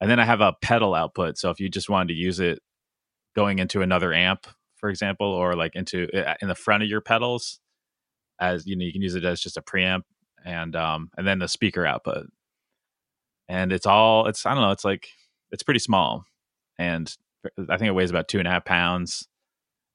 [0.00, 1.38] and then I have a pedal output.
[1.38, 2.58] So if you just wanted to use it
[3.34, 4.46] going into another amp,
[4.76, 7.60] for example, or like into uh, in the front of your pedals,
[8.52, 10.02] as you know you can use it as just a preamp
[10.44, 12.26] and um and then the speaker output.
[13.48, 15.08] And it's all it's i don't know it's like
[15.50, 16.24] it's pretty small.
[16.78, 17.14] And
[17.70, 19.28] i think it weighs about two and a half pounds.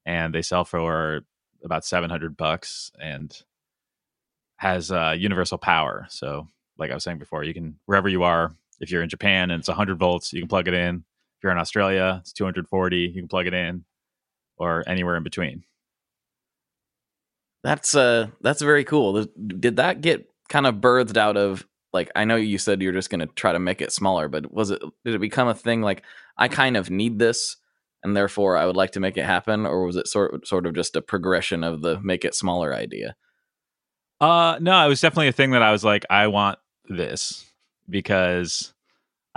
[0.06, 1.22] And they sell for
[1.64, 3.36] about 700 bucks and
[4.58, 6.08] has uh universal power.
[6.10, 6.48] So
[6.78, 9.60] like i was saying before you can wherever you are if you're in japan and
[9.60, 11.04] it's 100 volts you can plug it in.
[11.38, 13.86] If you're in australia it's 240 you can plug it in
[14.58, 15.64] or anywhere in between
[17.64, 19.26] That's uh that's very cool.
[19.36, 23.10] Did that get kind of birthed out of like I know you said you're just
[23.10, 25.82] going to try to make it smaller, but was it did it become a thing
[25.82, 26.04] like
[26.38, 27.58] I kind of need this
[28.04, 30.74] and therefore I would like to make it happen or was it sort sort of
[30.74, 33.16] just a progression of the make it smaller idea?
[34.22, 37.46] Uh no, it was definitely a thing that I was like, I want this
[37.90, 38.74] because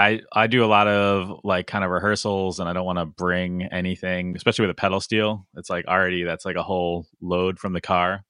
[0.03, 3.07] I I do a lot of like kind of rehearsals and I don't want to
[3.07, 5.46] bring anything, especially with a pedal steel.
[5.57, 8.24] It's like already that's like a whole load from the car.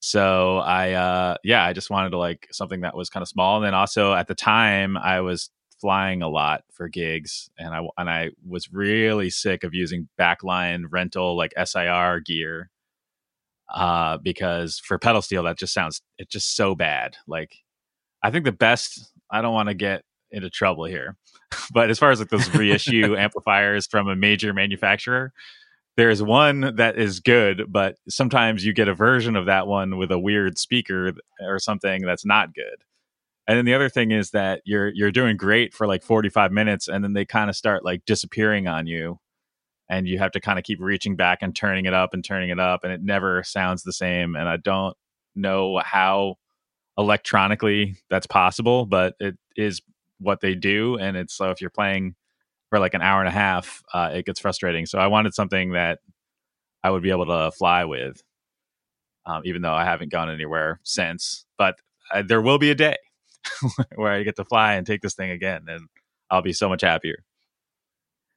[0.00, 3.56] So I uh yeah, I just wanted to like something that was kind of small.
[3.56, 5.50] And then also at the time I was
[5.80, 10.84] flying a lot for gigs and I and I was really sick of using backline
[10.90, 12.70] rental like SIR gear
[13.74, 17.16] uh, because for pedal steel that just sounds it's just so bad.
[17.26, 17.56] Like
[18.22, 19.10] I think the best.
[19.30, 21.16] I don't want to get into trouble here,
[21.72, 25.32] but as far as like those reissue amplifiers from a major manufacturer,
[25.96, 30.10] there's one that is good, but sometimes you get a version of that one with
[30.10, 31.12] a weird speaker
[31.42, 32.84] or something that's not good.
[33.46, 36.88] And then the other thing is that you're you're doing great for like 45 minutes
[36.88, 39.18] and then they kind of start like disappearing on you
[39.90, 42.50] and you have to kind of keep reaching back and turning it up and turning
[42.50, 44.96] it up and it never sounds the same and I don't
[45.34, 46.36] know how
[46.98, 49.80] electronically that's possible, but it is
[50.22, 52.14] what they do and it's so if you're playing
[52.72, 54.86] for like an hour and a half, uh, it gets frustrating.
[54.86, 55.98] So I wanted something that
[56.82, 58.22] I would be able to fly with,
[59.26, 61.44] um, even though I haven't gone anywhere since.
[61.58, 61.74] But
[62.10, 62.96] uh, there will be a day
[63.94, 65.86] where I get to fly and take this thing again, and
[66.30, 67.22] I'll be so much happier.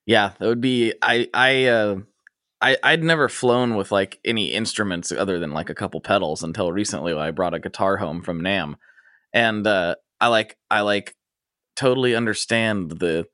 [0.06, 1.96] Yeah, that would be I I uh
[2.60, 6.74] I I'd never flown with like any instruments other than like a couple pedals until
[6.74, 8.76] recently when I brought a guitar home from NAMM.
[9.32, 11.16] And uh I like I like
[11.76, 13.28] totally understand the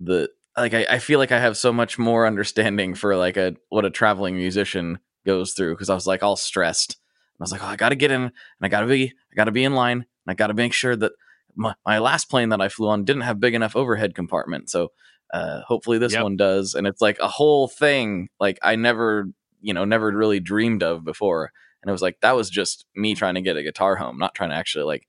[0.00, 3.56] the like I, I feel like I have so much more understanding for like a
[3.68, 6.92] what a traveling musician goes through because I was like all stressed.
[6.94, 8.32] And I was like, oh, I gotta get in and
[8.62, 11.12] I gotta be I gotta be in line and I gotta make sure that
[11.56, 14.70] my, my last plane that I flew on didn't have big enough overhead compartment.
[14.70, 14.92] So
[15.32, 16.22] uh, hopefully this Yep.
[16.22, 16.74] one does.
[16.74, 19.28] And it's like a whole thing like I never,
[19.60, 21.52] you know, never really dreamed of before.
[21.82, 24.34] And it was like that was just me trying to get a guitar home, not
[24.34, 25.06] trying to actually like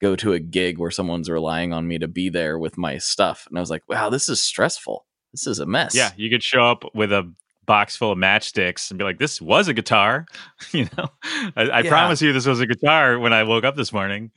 [0.00, 3.46] go to a gig where someone's relying on me to be there with my stuff.
[3.48, 5.04] And I was like, wow, this is stressful.
[5.32, 5.94] This is a mess.
[5.94, 7.32] Yeah, you could show up with a
[7.66, 10.24] box full of matchsticks and be like, "This was a guitar,"
[10.72, 11.08] you know.
[11.54, 11.90] I, I Yeah.
[11.90, 14.30] promise you, this was a guitar when I woke up this morning.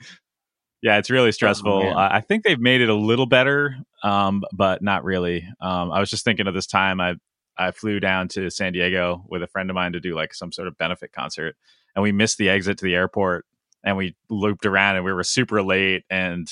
[0.81, 1.79] Yeah, it's really stressful.
[1.79, 1.93] man.
[1.93, 5.47] uh, I think they've made it a little better, um, but not really.
[5.61, 7.15] Um, I was just thinking of this time I
[7.57, 10.51] I flew down to San Diego with a friend of mine to do like some
[10.51, 11.55] sort of benefit concert,
[11.95, 13.45] and we missed the exit to the airport,
[13.83, 16.51] and we looped around, and we were super late, and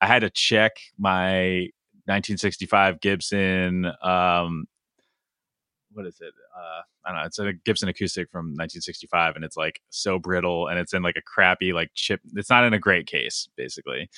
[0.00, 1.68] I had to check my
[2.06, 3.86] 1965 Gibson.
[4.02, 4.66] Um,
[5.92, 6.32] what is it?
[6.56, 7.26] Uh, I don't know.
[7.26, 11.16] It's a Gibson acoustic from 1965, and it's like so brittle, and it's in like
[11.16, 12.20] a crappy like chip.
[12.34, 14.08] It's not in a great case, basically.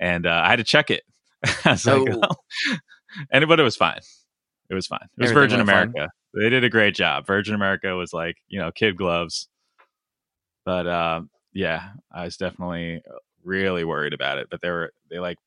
[0.00, 1.02] And uh, I had to check it.
[1.64, 2.20] I was like, Oh.
[2.30, 2.76] oh.
[3.32, 4.00] and but it was fine.
[4.70, 5.00] It was fine.
[5.18, 5.88] It was Everything Virgin went fine?
[5.88, 6.12] America.
[6.34, 7.26] They did a great job.
[7.26, 9.48] Virgin America was like you know kid gloves,
[10.64, 11.22] but uh,
[11.52, 13.02] yeah, I was definitely
[13.44, 14.48] really worried about it.
[14.50, 15.38] But they were they like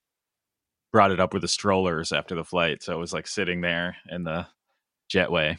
[0.91, 3.95] brought it up with the strollers after the flight, so it was like sitting there
[4.10, 4.45] in the
[5.14, 5.58] jetway.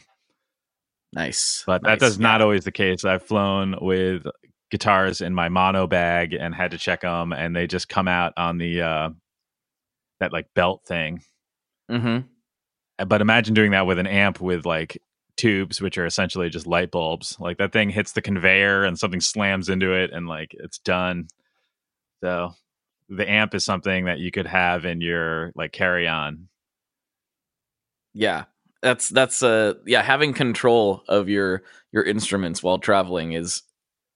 [1.13, 1.63] Nice.
[1.65, 1.99] But Nice.
[1.99, 2.43] does not Yeah.
[2.45, 3.05] always the case.
[3.05, 4.25] I've flown with
[4.71, 8.33] guitars in my mono bag and had to check them, and they just come out
[8.37, 9.09] on the uh,
[10.19, 11.21] that like belt thing.
[11.91, 12.27] Mhm.
[13.05, 15.01] But imagine doing that with an amp with like
[15.37, 17.37] tubes, which are essentially just light bulbs.
[17.39, 21.27] Like that thing hits the conveyor and something slams into it, and like it's done.
[22.21, 22.53] So
[23.09, 26.47] the amp is something that you could have in your like carry on.
[28.13, 28.45] Yeah.
[28.81, 33.63] That's that's uh yeah, having control of your your instruments while traveling is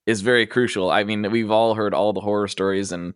[0.05, 0.89] is very crucial.
[0.91, 3.13] I mean, we've all heard all the horror stories and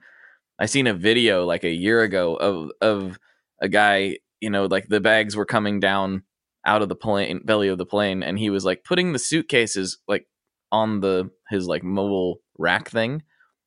[0.59, 3.19] I seen a video like a year ago of of
[3.61, 6.23] a guy, you know, like the bags were coming down
[6.65, 9.97] out of the plane belly of the plane and he was like putting the suitcases
[10.07, 10.27] like
[10.71, 13.23] on the his like mobile rack thing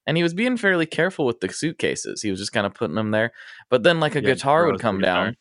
[0.06, 2.20] and he was being fairly careful with the suitcases.
[2.20, 3.32] He was just kind of putting them there.
[3.70, 5.26] But then like a Yeah, guitar would come guitar.
[5.26, 5.36] down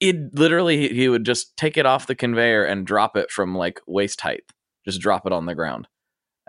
[0.00, 3.80] it literally he would just take it off the conveyor and drop it from like
[3.86, 4.42] waist height
[4.84, 5.86] just drop it on the ground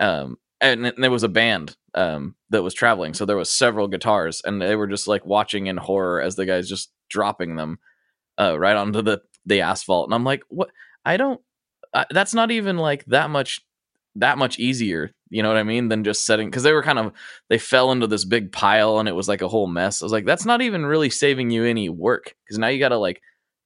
[0.00, 3.86] um and, and there was a band um that was traveling so there was several
[3.86, 7.78] guitars and they were just like watching in horror as the guys just dropping them
[8.40, 10.70] uh right onto the the asphalt and i'm like what
[11.04, 11.40] i don't
[11.92, 13.60] I, that's not even like that much
[14.16, 16.98] that much easier you know what i mean than just setting because they were kind
[16.98, 17.12] of
[17.48, 20.12] they fell into this big pile and it was like a whole mess i was
[20.12, 23.20] like that's not even really saving you any work because now you gotta like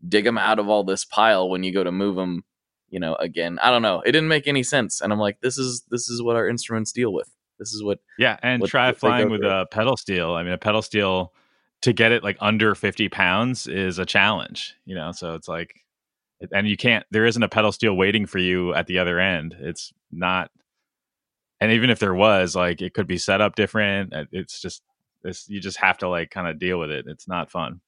[0.08, 2.44] dig them out of all this pile when you go to move them
[2.88, 5.58] you know again i don't know it didn't make any sense and i'm like this
[5.58, 8.86] is this is what our instruments deal with this is what Yeah, and what- try
[8.88, 9.50] what flying with through.
[9.50, 10.32] a pedal steel.
[10.34, 11.32] I mean, a pedal steel
[11.82, 15.12] to get it like under 50 pounds is a challenge, you know?
[15.12, 15.84] So it's like,
[16.52, 19.56] and you can't, there isn't a pedal steel waiting for you at the other end.
[19.58, 20.50] It's not,
[21.60, 24.14] and even if there was, like, it could be set up different.
[24.14, 24.82] Uh, It's just,
[25.24, 27.06] it's, you just have to like kind of deal with it.
[27.08, 27.80] It's not fun.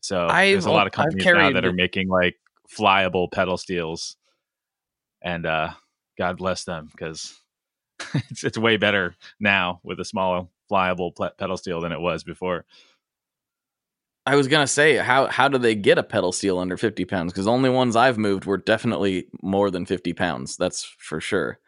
[0.00, 2.36] So there's I've a lot of companies now that are making like
[2.68, 4.16] flyable pedal steels.
[5.22, 5.70] And uh
[6.18, 7.40] God bless them because
[8.30, 12.64] it's it's way better now with a smaller flyable pedal steel than it was before.
[14.26, 17.32] I was gonna say how how do they get a pedal steel under 50 pounds
[17.32, 21.58] because the only ones i've moved were definitely more than 50 pounds that's for sure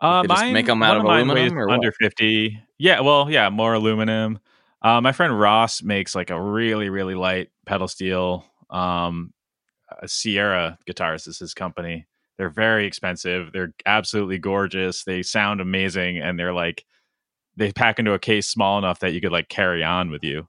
[0.00, 1.74] Uh, They just mine- make 'em out of mine aluminum or what?
[1.74, 2.58] under fifty.
[2.78, 4.38] Yeah, well, yeah, more aluminum.
[4.80, 8.46] Uh, my friend Ross makes like a really really light pedal steel.
[8.70, 9.34] Um,
[9.90, 12.06] uh, Sierra Guitars is his company.
[12.38, 13.52] They're very expensive.
[13.52, 15.04] They're absolutely gorgeous.
[15.04, 16.86] They sound amazing, and they're like
[17.56, 20.48] they pack into a case small enough that you could like carry on with you.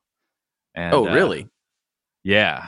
[0.76, 1.48] And, oh uh, really
[2.24, 2.68] Yeah.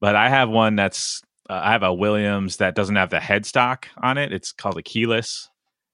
[0.00, 3.84] But I have one that's uh, I have a Williams that doesn't have the headstock
[4.02, 4.32] on it.
[4.32, 5.48] It's called a keyless,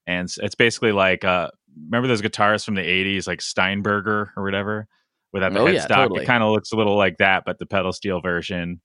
[0.07, 1.51] and it's- it's basically like uh,
[1.87, 4.87] remember those guitars from the '80s, like Steinberger or whatever,
[5.33, 5.95] without the Oh, yeah, headstock.
[5.95, 6.23] totally.
[6.25, 8.81] It kind of looks a little like that, but the pedal steel version.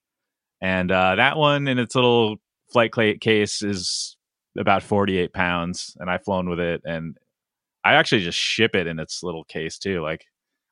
[0.62, 2.38] And uh, that one in its little
[2.72, 4.16] flight case is
[4.58, 7.18] about 48 pounds, and I've flown with it, and
[7.84, 10.02] I actually just ship it in its little case too.
[10.02, 10.24] Like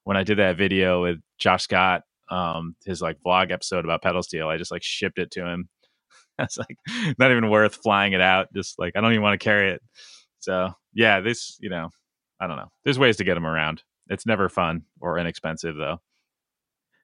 [0.08, 4.24] when I did that video with Josh Scott, um, his like vlog episode about pedal
[4.24, 5.68] steel, I just like shipped it to him.
[6.38, 6.78] That's like
[7.20, 8.47] not even worth flying it out.
[8.53, 9.82] Just like I don't even want to carry it.
[10.39, 11.89] So yeah, this you know,
[12.39, 12.72] I don't know.
[12.86, 13.84] There's ways to get them around.
[14.08, 15.99] It's never fun or inexpensive though.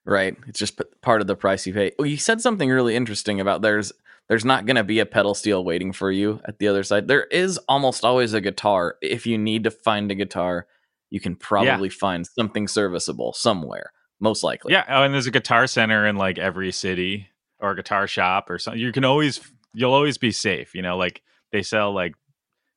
[0.06, 0.38] Right.
[0.48, 1.92] It's just p- part of the price you pay.
[2.00, 3.92] Well, you said something really interesting about there's
[4.30, 7.10] there's not going to be a pedal steel waiting for you at the other side.
[7.10, 8.96] There is almost always a guitar.
[9.02, 10.68] If you need to find a guitar,
[11.14, 13.92] you can probably find something serviceable somewhere.
[14.20, 14.74] Most likely.
[14.74, 17.28] Yeah, oh, and there's a guitar center in like every city
[17.60, 18.82] or a guitar shop or something.
[18.82, 19.40] You can always
[19.76, 22.16] you'll always be safe, you know, like they sell like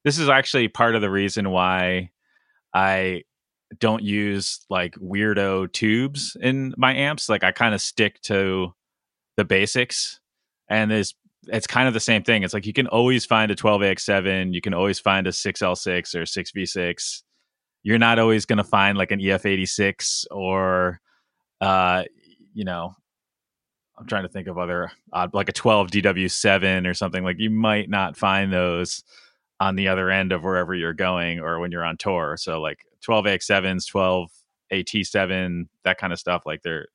[0.05, 2.11] this is actually part of the reason why
[2.74, 3.22] I
[3.78, 7.30] don't use like weirdo tubes in my amps.
[7.30, 8.74] Like I kind of stick to
[9.39, 10.20] the basics
[10.68, 11.14] and there's
[11.47, 12.43] it's kind of the same thing.
[12.43, 16.22] It's like you can always find a 12AX7, you can always find a 6L6 or
[16.22, 17.22] 6V6.
[17.87, 21.01] You're not always going to find like an EF86 or
[21.62, 22.05] uh
[22.53, 22.95] you know
[23.97, 24.93] i'm trying to think of other
[25.32, 29.03] like a 12 dw7 or something like you might not find those
[29.61, 32.37] on the other end of wherever you're going or when you're on tour.
[32.39, 34.30] So like 12 AX7s, 12
[34.72, 36.43] AT7, that kind of stuff.
[36.45, 36.89] Like they're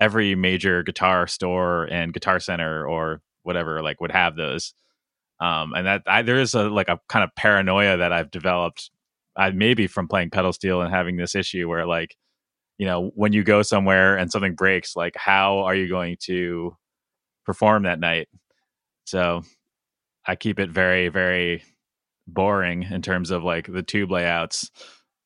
[0.00, 4.74] every major guitar store and guitar center or whatever like would have those.
[5.40, 8.90] Um, and that I, there is a like a kind of paranoia that I've developed,
[9.36, 12.16] I maybe from playing pedal steel and having this issue where like,
[12.78, 16.76] you know, when you go somewhere and something breaks, like how are you going to
[17.44, 18.28] perform that night?
[19.04, 19.42] So
[20.26, 21.62] I keep it very, very
[22.26, 24.70] boring in terms of like the tube layouts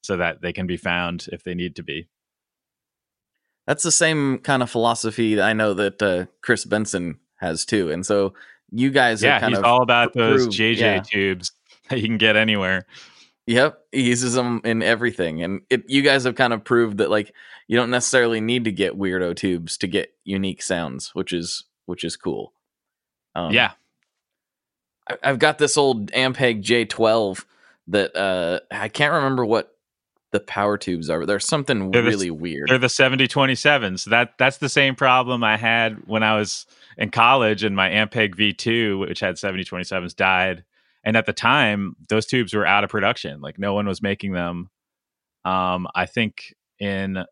[0.03, 2.09] so that they can be found if they need to be.
[3.67, 7.91] That's the same kind of philosophy I know that uh, Chris Benson has too.
[7.91, 8.35] And so
[8.71, 11.01] you guys yeah, he's all about those JJ yeah.
[11.01, 11.53] tubes
[11.89, 12.87] that you can get anywhere.
[13.51, 17.11] Yep, he uses them in everything, and it, you guys have kind of proved that
[17.11, 17.35] like
[17.67, 22.05] you don't necessarily need to get weirdo tubes to get unique sounds, which is which
[22.05, 22.53] is cool.
[23.35, 23.73] Um, yeah,
[25.09, 27.45] I, I've got this old Ampeg J12
[27.89, 29.75] that uh, I can't remember what
[30.31, 31.27] the power tubes are.
[31.27, 32.69] There's something they're something really the, weird.
[32.69, 34.05] They're the 7027s.
[34.05, 38.37] That that's the same problem I had when I was in college and my Ampeg
[38.37, 40.63] V2, which had 7027s, died.
[41.05, 43.41] And at the time, those tubes were out of production.
[43.41, 44.69] Like no one was making them.
[45.45, 47.25] Um, I think in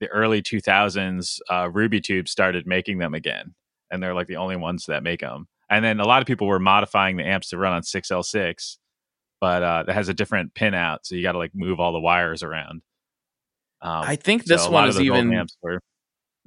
[0.00, 3.54] the early 2000s, uh, Ruby Tubes started making them again,
[3.90, 5.48] and they're like the only ones that make them.
[5.68, 8.76] And then a lot of people were modifying the amps to run on 6L6
[9.44, 11.92] but uh, it has a different pin out, so you got to like move all
[11.92, 12.80] the wires around.
[13.82, 15.46] Um, I think this so one is even.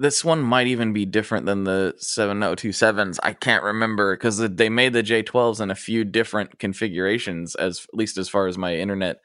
[0.00, 3.18] This one might even be different than the 7027s.
[3.22, 7.98] I can't remember because they made the J12s in a few different configurations, as at
[7.98, 9.18] least as far as my internet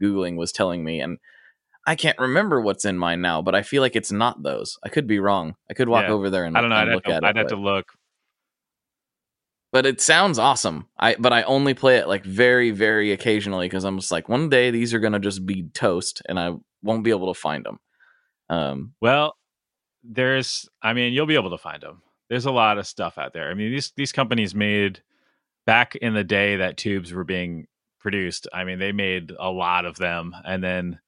[0.00, 1.18] googling was telling me, and
[1.86, 3.42] I can't remember what's in mine now.
[3.42, 4.78] But I feel like it's not those.
[4.84, 5.56] I could be wrong.
[5.68, 6.12] I could walk yeah.
[6.12, 6.76] over there and I don't know.
[6.76, 7.28] I'd look have, at to, it.
[7.28, 7.86] I'd have to look
[9.72, 10.86] but it sounds awesome.
[10.98, 14.48] I but I only play it like very very occasionally because I'm just like one
[14.48, 17.78] day these are gonna just be toast and I won't be able to find them.
[18.48, 19.36] Um, well,
[20.02, 22.02] there's I mean you'll be able to find them.
[22.28, 23.50] There's a lot of stuff out there.
[23.50, 25.02] I mean these these companies made
[25.66, 27.66] back in the day that tubes were being
[27.98, 28.48] produced.
[28.52, 31.00] I mean they made a lot of them and then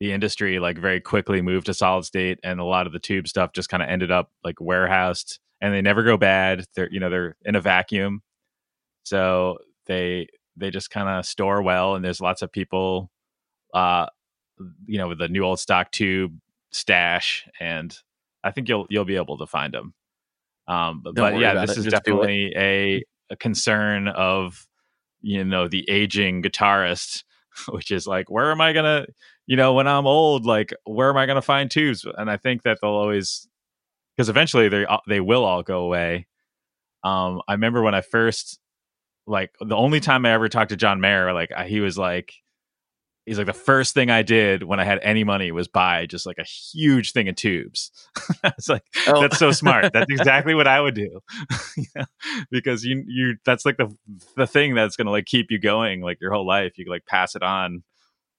[0.00, 3.28] the industry like very quickly moved to solid state and a lot of the tube
[3.28, 6.64] stuff just kind of ended up like warehoused and they never go bad.
[6.74, 8.22] They're you know they're in a vacuum,
[9.04, 11.94] so they they just kind of store well.
[11.94, 13.10] And there's lots of people,
[13.74, 14.06] uh,
[14.86, 16.38] you know, with the new old stock tube
[16.70, 17.96] stash, and
[18.42, 19.94] I think you'll you'll be able to find them.
[20.68, 21.78] Um, but, but yeah, this it.
[21.78, 24.66] is just definitely a, a concern of
[25.20, 27.24] you know the aging guitarist,
[27.68, 29.06] which is like, where am I gonna,
[29.46, 32.06] you know, when I'm old, like where am I gonna find tubes?
[32.16, 33.48] And I think that they'll always
[34.16, 36.26] because eventually they they will all go away.
[37.02, 38.60] Um, I remember when I first
[39.26, 42.34] like the only time I ever talked to John Mayer, like he was like,
[43.26, 46.26] he's like the first thing I did when I had any money was buy just
[46.26, 47.90] like a huge thing of tubes.
[48.44, 49.20] it's like oh.
[49.20, 49.92] that's so smart.
[49.92, 51.20] That's exactly what I would do.
[52.50, 53.94] Because you you that's like the
[54.36, 56.76] the thing that's gonna like keep you going like your whole life.
[56.76, 57.82] You like pass it on.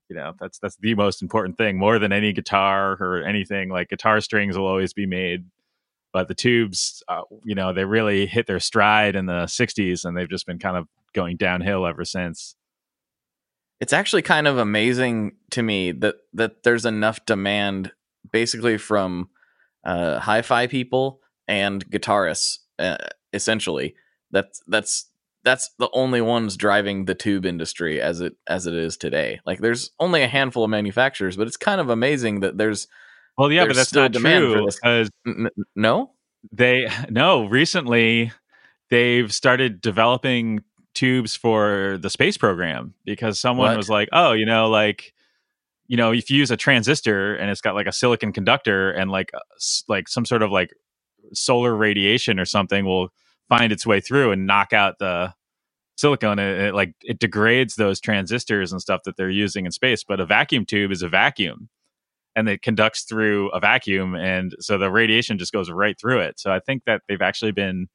[0.10, 3.70] You know, that's that's the most important thing, more than any guitar or anything.
[3.70, 5.46] Like guitar strings will always be made
[6.14, 10.16] but the tubes, uh, you know, they really hit their stride in the 60s and
[10.16, 12.56] they've just been kind of going downhill ever since.
[13.82, 17.92] It's actually kind of amazing to me that that there's enough demand
[18.32, 19.30] basically from
[19.84, 22.98] uh, hi-fi people and guitarists uh,
[23.34, 23.96] essentially.
[24.32, 25.08] That's that's
[25.44, 29.42] that's the only ones driving the tube industry as it as it is today.
[29.46, 32.88] Like there's only a handful of manufacturers but it's kind of amazing that there's
[33.38, 36.12] well, yeah, but that's not true because N- no,
[36.52, 37.46] they no.
[37.46, 38.32] Recently,
[38.90, 40.64] they've started developing
[40.94, 43.78] tubes for the space program because someone what?
[43.78, 45.14] was like, "Oh, you know, like."
[45.88, 49.12] You know, if you use a transistor and it's got like a silicon conductor and
[49.12, 49.40] like uh,
[49.90, 50.72] like some sort of like
[51.34, 53.10] solar radiation or something will
[53.50, 55.34] find its way through and knock out the
[55.98, 60.04] silicon and it, like it degrades those transistors and stuff that they're using in space
[60.04, 61.70] but a vacuum tube is a vacuum
[62.36, 66.40] and it conducts through a vacuum and so the radiation just goes right through it
[66.40, 67.88] so i think that they've actually been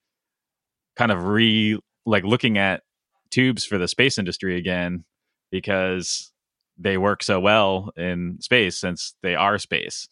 [0.94, 2.82] kind of re like looking at
[3.30, 5.04] tubes for the space industry again
[5.50, 6.32] because
[6.78, 10.08] they work so well in space since they are space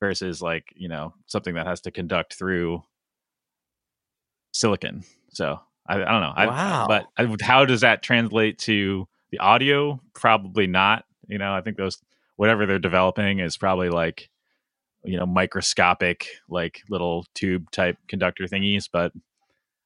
[0.00, 2.82] versus like you know something that has to conduct through
[4.52, 5.04] silicon.
[5.30, 6.34] So i, I don't know.
[6.36, 6.86] Wow.
[6.88, 10.00] I, but how does that translate to the audio?
[10.14, 11.04] Probably not.
[11.28, 12.02] You know i think those
[12.36, 14.28] whatever they're developing is probably like
[15.04, 19.12] you know microscopic like little tube type conductor thingies but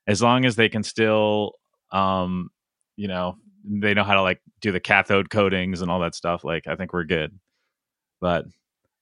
[0.06, 1.52] as long as they can still
[1.92, 2.50] um
[2.96, 6.44] you know they know how to like do the cathode coatings and all that stuff.
[6.44, 7.38] Like I think we're good.
[8.20, 8.46] But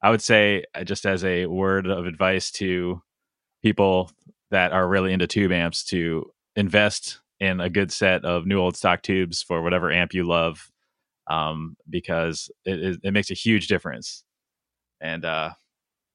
[0.02, 3.02] I would say uh, just as a word of advice to
[3.62, 4.10] people
[4.50, 8.76] that are really into tube amps to invest in a good set of new old
[8.76, 10.70] stock tubes for whatever amp you love
[11.26, 14.22] um, because it, it, makes a huge difference
[15.00, 15.50] and uh,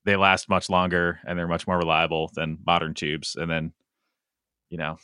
[0.06, 3.74] they last much longer and they're much more reliable than modern tubes and then
[4.70, 4.98] you know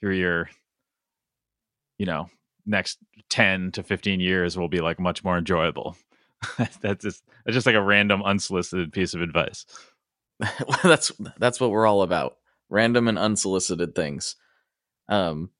[0.00, 0.50] through your
[1.98, 2.30] you know
[2.68, 2.98] next
[3.30, 5.96] 10 to 15 years will be like much more enjoyable.
[6.80, 9.66] That's just that's just like a random unsolicited piece of advice.
[10.84, 12.36] That's that's what we're all about
[12.68, 14.36] random and unsolicited things.
[15.08, 15.50] Um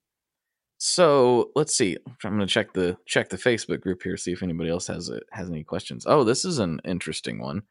[0.81, 4.71] so let's see i'm gonna check the check the facebook group here see if anybody
[4.71, 6.05] else has it has any questions.
[6.07, 7.63] Oh this is an interesting one.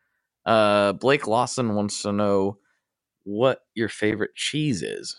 [0.46, 2.58] Uh blake lawson wants to know
[3.24, 5.16] what your favorite cheese is.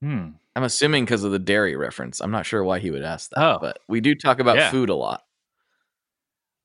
[0.00, 0.28] Hmm
[0.60, 3.40] i'm assuming because of the dairy reference i'm not sure why he would ask that
[3.42, 3.58] Oh.
[3.60, 4.70] but we do talk about Yeah.
[4.70, 5.22] food a lot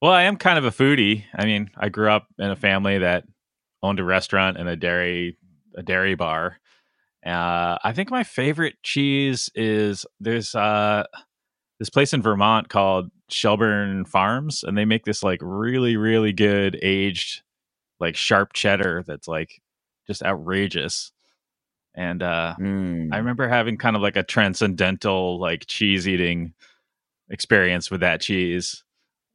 [0.01, 1.23] Well, I am kind of a foodie.
[1.35, 3.23] I mean, I grew up in a family that
[3.81, 5.37] owned a restaurant and a dairy
[5.75, 6.59] a dairy bar.
[7.25, 11.05] Uh, I think my favorite cheese is there's uh,
[11.79, 16.79] this place in Vermont called Shelburne Farms, and they make this like really really good
[16.83, 17.43] aged
[17.99, 19.61] like sharp cheddar that's like
[20.07, 21.11] just outrageous.
[21.95, 23.13] And uh, Mm.
[23.13, 26.53] I remember having kind of like a transcendental like cheese eating
[27.29, 28.83] experience with that cheese.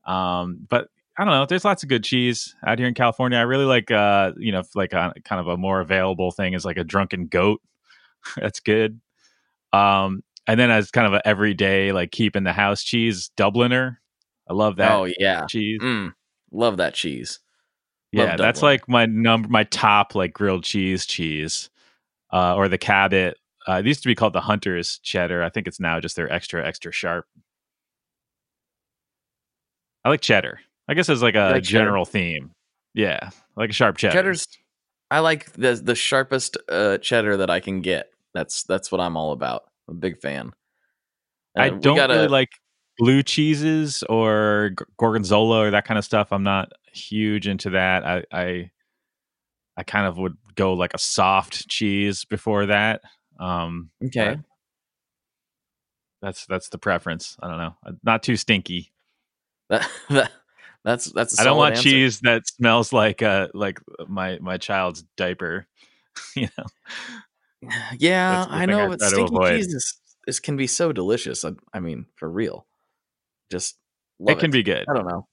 [0.05, 1.47] Um, but I don't know.
[1.47, 3.39] There's lots of good cheese out here in California.
[3.39, 6.65] I really like, uh, you know, like a, kind of a more available thing is
[6.65, 7.61] like a drunken goat.
[8.37, 9.01] That's good.
[9.73, 13.97] Um, and then as kind of an everyday like keep in the house cheese, Dubliner.
[14.49, 15.81] I love that oh yeah cheese.
[15.81, 16.13] Mm.
[16.51, 17.39] love that cheese
[18.13, 21.71] love Yeah, that's like my number, my top like grilled cheese cheese,
[22.33, 23.37] uh, or the Cabot.
[23.69, 25.43] Uh, it used to be called the Hunter's cheddar.
[25.43, 27.27] I think it's now just their extra extra sharp.
[30.05, 30.61] I like cheddar.
[30.89, 31.85] I guess as like a like cheddar?
[31.85, 32.51] general theme.
[32.95, 34.13] Yeah, like a sharp cheddar.
[34.15, 34.47] cheddar's
[35.13, 39.17] i like the the sharpest uh cheddar that i can get that's that's what i'm
[39.17, 40.53] all about i'm a big fan
[41.57, 42.51] I Uh, we don't gotta- really like
[42.99, 46.33] blue cheeses or gorgonzola or that kind of stuff.
[46.33, 48.05] I'm not huge into that.
[48.07, 48.71] I I,
[49.81, 53.01] I kind of would go like a soft cheese before that.
[53.39, 54.37] Um, okay
[56.23, 57.37] that's that's the preference.
[57.43, 57.75] I don't know.
[57.85, 58.93] Uh, Not too stinky.
[59.69, 60.31] that, that,
[60.85, 65.05] that's that's I I don't want cheese that smells like uh like my my child's
[65.17, 65.67] diaper.
[66.37, 66.65] you know.
[67.99, 71.81] yeah i know I but stinky cheese is, is can be so delicious I, I
[71.81, 72.67] mean for real
[73.51, 73.77] just
[74.27, 74.87] it can be good.
[74.89, 75.29] i don't know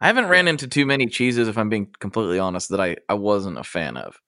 [0.00, 3.14] i haven't ran into too many cheeses if i'm being completely honest that i i
[3.14, 4.20] wasn't a fan of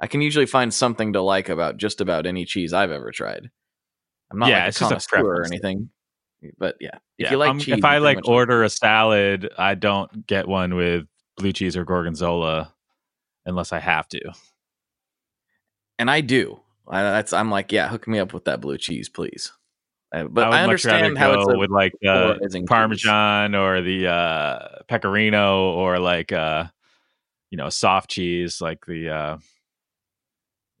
[0.00, 3.50] i can usually find something to like about just about any cheese i've ever tried
[4.30, 5.90] i'm not Yeah, like a it's just a connoisseur or anything
[6.58, 9.74] but yeah if Yeah, you like um, cheese if I like order a salad, I
[9.74, 11.06] don't get one with
[11.36, 12.72] blue cheese or gorgonzola
[13.44, 14.20] unless I have to.
[15.98, 16.60] and I do.
[16.86, 19.52] I, that's I'm like, yeah, hook me up with that blue cheese, please.
[20.10, 22.62] Uh, but I would I, understand how go it's a with like uh, cheese.
[22.66, 26.64] Parmesan or the uh, pecorino or like uh,
[27.50, 29.38] you know soft cheese like the uh,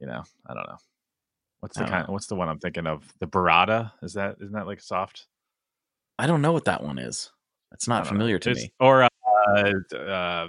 [0.00, 0.78] you know I don't know
[1.60, 4.66] what's the kind what's the one I'm thinking of the burrata is that isn't that
[4.66, 5.26] like soft
[6.18, 7.30] I don't know what that one is.
[7.70, 8.08] That's not don't know.
[8.18, 8.72] familiar to It's- me.
[8.80, 9.08] or uh,
[9.54, 10.48] uh,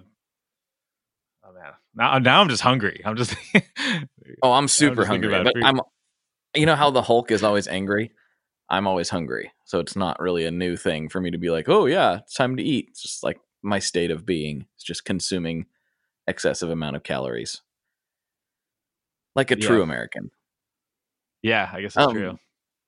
[1.43, 3.36] oh man now now I'm just hungry I'm just
[4.43, 5.63] Oh, I'm super thinking hungry, but food.
[5.63, 5.82] I'm.
[6.55, 8.11] You know how the Hulk is always angry.
[8.70, 11.70] I'm always hungry, so it's not really a new thing for me to be like,
[11.70, 12.88] oh yeah, it's time to eat.
[12.89, 14.65] It's just like my state of being.
[14.76, 15.65] It's just consuming
[16.28, 17.61] excessive amount of calories,
[19.36, 19.67] like a Yeah.
[19.67, 20.32] true American.
[21.41, 22.38] yeah I guess that's Um, true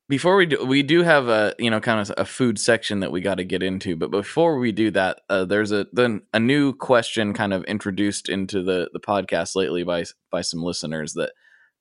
[0.09, 3.11] before we do we do have a you know kind of a food section that
[3.11, 6.39] we got to get into but before we do that uh, there's a then a
[6.39, 11.33] new question kind of introduced into the the podcast lately by by some listeners that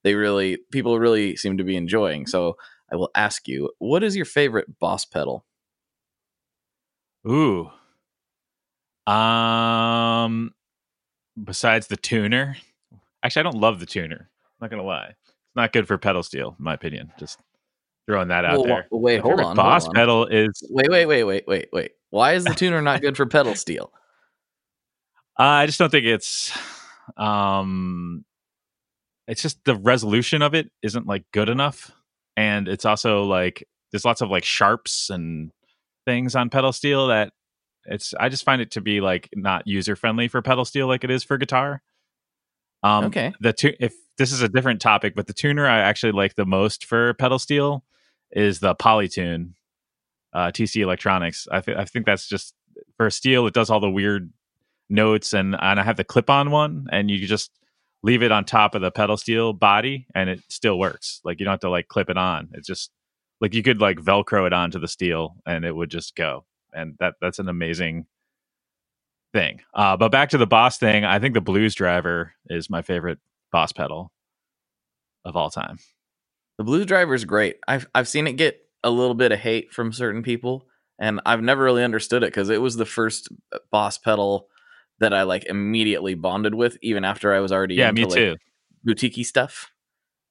[0.05, 2.57] they really people really seem to be enjoying so
[2.93, 5.45] i will ask you what is your favorite boss pedal
[7.28, 7.70] Ooh.
[9.07, 10.53] Um
[11.43, 12.57] besides the tuner.
[13.22, 14.30] Actually, I don't love the tuner.
[14.32, 15.09] I'm not gonna lie.
[15.11, 17.12] It's not good for pedal steel, in my opinion.
[17.18, 17.38] Just
[18.09, 18.86] throwing that out Well, there.
[18.91, 20.01] wait My hold on Boss hold on.
[20.01, 23.26] pedal is wait wait wait wait wait wait why is the tuner not good for
[23.26, 23.93] pedal steel
[25.38, 26.57] uh, I just don't think it's
[27.16, 28.24] um
[29.28, 31.93] it's just the resolution of it isn't like good enough.
[32.41, 35.53] And it's also like there's lots of like sharps and
[36.07, 37.34] things on pedal steel that
[37.84, 41.05] it's I just find it to be like not user friendly for pedal steel like
[41.05, 41.82] it is for guitar.
[42.82, 46.12] Um, okay the tu- if this is a different topic, but the tuner I actually
[46.12, 47.84] like the most for pedal steel
[48.30, 49.53] is the Polytune
[50.32, 51.47] uh, TC Electronics.
[51.53, 52.55] I, th- I think that's just
[52.97, 53.47] for steel.
[53.49, 54.32] It does all the weird
[54.88, 57.51] notes, and and I have the clip-on one, and you just
[58.03, 61.20] leave it on top of the pedal steel body, and it still works.
[61.24, 62.48] Like you don't have to like clip it on.
[62.55, 62.90] It's just
[63.40, 66.44] like you could like Velcro it onto the steel, and it would just go.
[66.72, 68.07] And that that's an amazing
[69.32, 69.61] thing.
[69.74, 73.18] Uh, but back to the Boss thing, I think the Blues Driver is my favorite
[73.53, 74.12] Boss pedal
[75.24, 75.78] of all time.
[76.59, 77.57] The Blues Driver is great.
[77.66, 80.66] I've I've seen it get a little bit of hate from certain people,
[80.98, 84.48] and I've never really understood it because it was the first uh, Boss pedal
[85.01, 88.14] that I like immediately bonded with, even after I was already Yeah, into, me like,
[88.14, 88.36] too.
[88.86, 89.70] boutiquey stuff.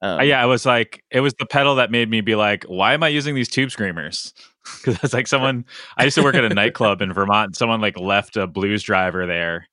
[0.01, 2.63] Um, Uh, yeah, I was like, it was the pedal that made me be like,
[2.65, 4.33] why am I using these tube screamers?
[4.83, 5.65] Because it's like someone,
[5.97, 7.47] I used to work at a nightclub in Vermont.
[7.47, 9.67] And someone like left a blues driver there,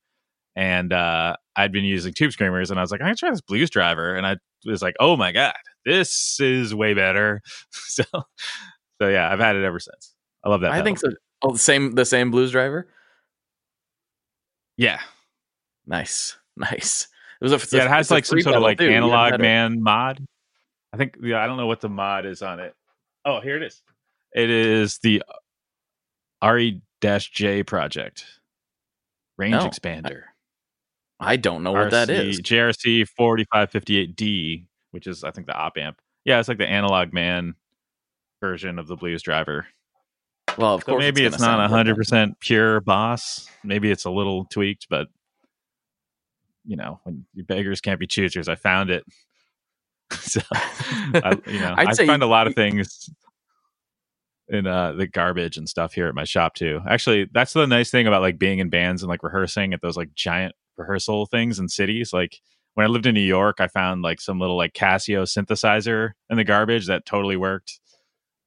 [0.55, 3.43] and uh, I'd been using tube screamers, and I was like, I'm gonna try this
[3.43, 7.43] blues driver, and I was like, oh my god, this is way better.
[7.71, 10.15] so, so yeah, I've had it ever since.
[10.45, 10.71] I love that.
[10.71, 10.85] I pedal.
[10.85, 11.09] think so.
[11.43, 12.89] Oh, the same the same Blues Driver.
[14.77, 15.01] Yeah,
[15.87, 17.09] Nice, nice.
[17.41, 17.85] It was a, it's a- yeah.
[17.85, 18.89] It has like some sort of like too.
[18.89, 20.25] Analog man mod.
[20.93, 21.17] I think.
[21.23, 22.75] Yeah, I don't know what the mod is on it.
[23.25, 23.83] Oh, here it is.
[24.35, 25.23] It is the
[26.43, 28.25] RE-J project
[29.39, 30.23] range I- expander.
[31.19, 32.41] I don't know what that is.
[32.43, 35.99] JRC 4558D, which is I think the op amp.
[36.27, 37.55] Yeah, it's like the analog man
[38.43, 39.67] version of the blues driver.
[40.59, 43.49] Well, of So course, maybe it's, it's, not hundred percent pure boss.
[43.65, 45.09] Maybe it's a little tweaked, but
[46.65, 49.05] you know, when beggars can't be choosers, I found it.
[50.13, 53.11] so I, you know, I'd I find you- a lot of things
[54.49, 56.81] in uh the garbage and stuff here at my shop too.
[56.89, 59.97] Actually, that's the nice thing about like being in bands and like rehearsing at those
[59.97, 62.13] like giant rehearsal things in cities.
[62.13, 62.41] Like
[62.75, 66.37] when I lived in New York, I found like some little like Casio synthesizer in
[66.37, 67.81] the garbage that totally worked.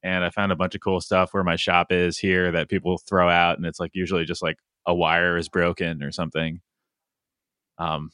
[0.04, 2.97] And I found a bunch of cool stuff where my shop is here that people
[2.97, 6.62] throw out, and it's like usually just like a wire is broken or something.
[7.78, 8.12] Um,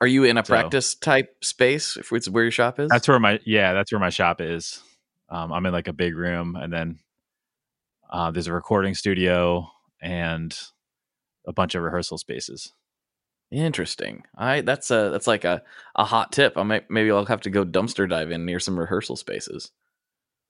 [0.00, 1.96] Are you in a So- practice type space?
[1.96, 4.82] If it's where your shop is, that's where my yeah, that's where my shop is.
[5.28, 6.98] Um, I'm in like a big room, and then
[8.10, 9.68] uh, there's a recording studio
[10.00, 10.56] and
[11.46, 12.72] a bunch of rehearsal spaces.
[13.50, 14.24] interesting.
[14.36, 15.62] I that's a that's like a,
[15.94, 16.56] a hot tip.
[16.56, 19.70] I might maybe I'll have to go dumpster dive in near some rehearsal spaces.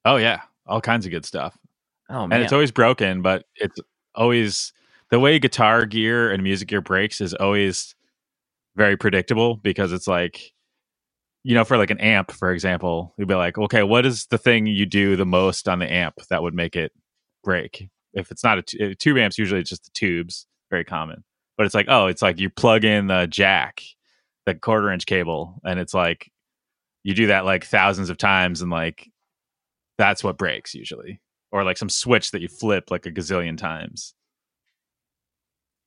[0.05, 1.57] Oh yeah, all kinds of good stuff.
[2.09, 3.79] Oh man, and it's always broken, but it's
[4.14, 4.73] always
[5.11, 7.95] the way guitar gear and music gear breaks is always
[8.77, 10.53] very predictable because it's like
[11.45, 14.39] you know for like an amp for example you'd be like okay what is the
[14.39, 16.93] thing you do the most on the amp that would make it
[17.45, 17.89] break?
[18.12, 21.25] If it's not a t- uh, tube amps usually it's just the tubes very common.
[21.57, 23.83] But it's like oh it's like you plug in the jack
[24.45, 26.31] the quarter inch cable and it's like
[27.03, 29.09] you do that like thousands of times and like
[29.99, 31.20] that's what breaks usually
[31.53, 34.14] or like some switch that you flip like a gazillion times.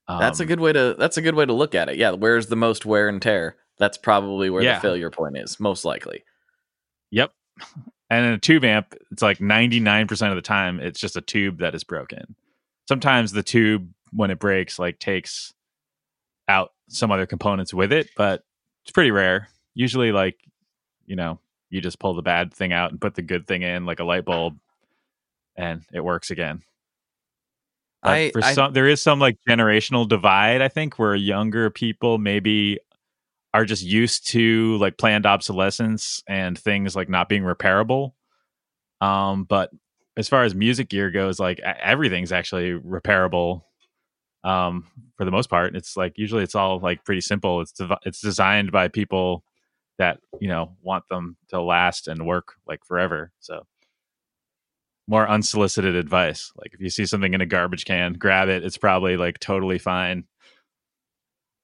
[0.08, 1.98] that's a Um, good way to that's a good way to look at it.
[1.98, 3.58] Yeah, where's the most wear and tear?
[3.78, 4.76] That's probably where Yeah.
[4.76, 6.24] the failure point is, most likely.
[7.12, 7.32] Yep.
[8.10, 11.60] And in a tube amp, it's like 99% of the time, it's just a tube
[11.60, 12.36] that is broken.
[12.88, 15.54] Sometimes the tube, when it breaks, like takes
[16.48, 18.44] out some other components with it, but
[18.84, 19.50] it's pretty rare.
[19.76, 20.40] Usually, like,
[21.06, 21.40] you know,
[21.70, 24.04] you just pull the bad thing out and put the good thing in, like a
[24.04, 24.58] light bulb,
[25.56, 26.64] and it works again.
[28.02, 31.70] But I- for I- some, there is some like generational divide, I think, where younger
[31.70, 32.80] people maybe
[33.54, 38.14] are just used to like planned obsolescence and things like not being repairable.
[39.02, 39.72] Um, but
[40.18, 43.64] as far as music gear goes, like everything's actually repairable.
[44.44, 44.86] Um,
[45.18, 47.62] for the most part, it's like usually it's all like pretty simple.
[47.62, 49.44] It's dev- it's designed by people
[50.00, 53.32] that you know want them to last and work like forever.
[53.40, 53.68] So
[55.08, 56.52] more unsolicited advice.
[56.56, 58.64] Like if you see something in a garbage can, grab it.
[58.64, 60.24] It's probably like totally fine.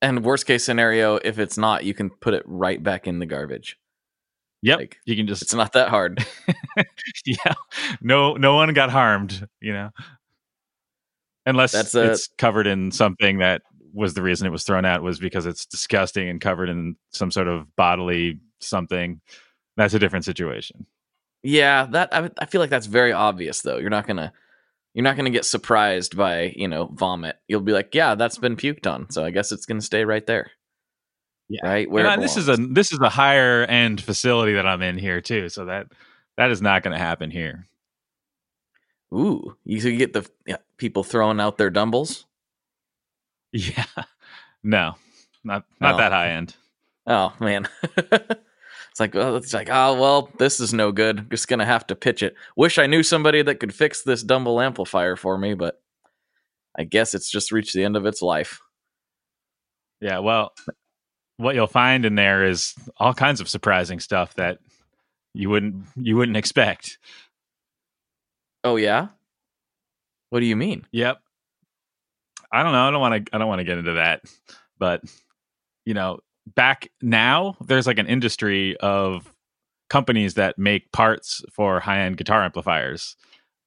[0.01, 3.25] And worst case scenario, if it's not, you can put it right back in the
[3.25, 3.77] garbage.
[4.61, 4.79] Yep.
[4.79, 6.25] Like, you can just It's not that hard.
[7.25, 7.53] yeah.
[8.01, 9.91] No no one got harmed, you know.
[11.45, 13.61] Unless That's a- it's covered in something that
[13.95, 17.31] was the reason it was thrown out was because it's disgusting and covered in some
[17.31, 19.21] sort of bodily something.
[19.77, 20.85] That's a different situation.
[21.43, 23.77] Yeah, that I, I feel like that's very obvious though.
[23.77, 24.31] You're not gonna
[24.93, 27.37] you're not gonna get surprised by you know vomit.
[27.47, 30.25] You'll be like, yeah, that's been puked on, so I guess it's gonna stay right
[30.25, 30.51] there,
[31.49, 31.61] Yeah.
[31.67, 34.81] right where And I- this is a this is a higher end facility that I'm
[34.81, 35.87] in here too, so that
[36.37, 37.65] that is not going to happen here.
[39.13, 39.55] ooh.
[39.63, 42.24] You so you get the yeah, people throwing out their Dumbles.
[43.55, 43.85] Yeah.
[44.63, 44.95] No.
[45.43, 45.97] Not not Oh.
[45.97, 46.55] that high end.
[47.07, 47.67] Oh man.
[48.91, 51.29] It's like, oh, it's like, oh well, this is no good.
[51.29, 52.33] Just gonna have to pitch it.
[52.55, 55.81] Wish I knew somebody that could fix this Dumble amplifier for me, but
[56.79, 58.61] I guess it's just reached the end of its life.
[59.99, 60.53] Yeah, well,
[61.35, 64.59] what you'll find in there is all kinds of surprising stuff that
[65.33, 66.97] you wouldn't you wouldn't expect.
[68.63, 69.09] Oh yeah?
[70.29, 70.85] What do you mean?
[70.93, 71.19] Yep.
[72.55, 72.87] I don't know.
[72.87, 74.21] I don't want to I don't want to get into that.
[74.79, 75.01] But
[75.85, 76.19] you know,
[76.55, 79.31] back now there's like an industry of
[79.89, 83.17] companies that make parts for high-end guitar amplifiers.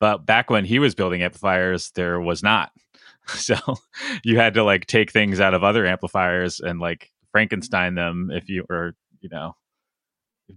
[0.01, 2.73] But back when he was building amplifiers, there was not.
[3.29, 3.57] So
[4.25, 8.49] you had to like take things out of other amplifiers and like Frankenstein them if
[8.49, 9.55] you or you know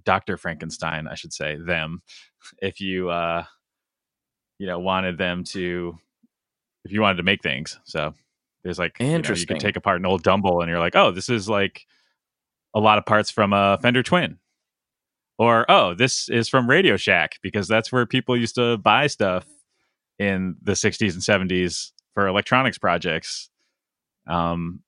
[0.06, 0.38] Dr.
[0.38, 2.02] Frankenstein, I should say, them
[2.62, 3.44] if you uh
[4.58, 5.98] you know wanted them to
[6.84, 7.80] if you wanted to make things.
[7.84, 8.14] So
[8.64, 11.12] there's like you, know, you can take apart an old Dumble and you're like, oh,
[11.12, 11.86] this is like
[12.74, 14.38] a lot of parts from a Fender Twin.
[15.38, 19.46] Or oh, this is from Radio Shack because that's where people used to buy stuff
[20.20, 23.50] in the 60s and 70s for electronics projects.
[24.28, 24.82] Um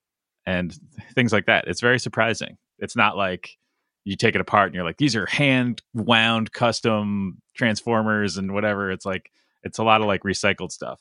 [0.46, 0.78] and
[1.16, 1.68] things like that.
[1.68, 2.58] It's very surprising.
[2.80, 3.58] It's not like
[4.04, 8.92] you take it apart and you're like, these are hand wound custom transformers and whatever.
[8.92, 9.32] It's like
[9.64, 11.00] it's a lot of like recycled stuff,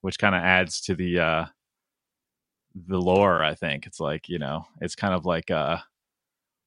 [0.00, 1.44] which kind of adds to the uh
[2.74, 3.86] the lore, I think.
[3.86, 5.78] It's like, you know, it's kind of like uh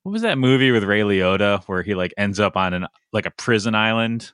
[0.04, 3.26] what was that movie with Ray Liotta where he like ends up on an like
[3.26, 4.32] a prison island?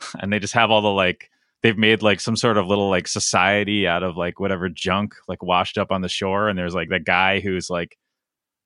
[0.20, 1.30] And they just have all the like
[1.62, 5.42] they've made like some sort of little like society out of like whatever junk like
[5.42, 7.96] washed up on the shore and there's like that guy who's like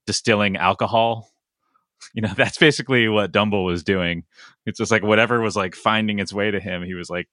[0.05, 1.29] distilling alcohol.
[2.15, 4.23] You know that's basically what dumble was doing.
[4.65, 7.27] It's just like whatever was like finding its way to him he was like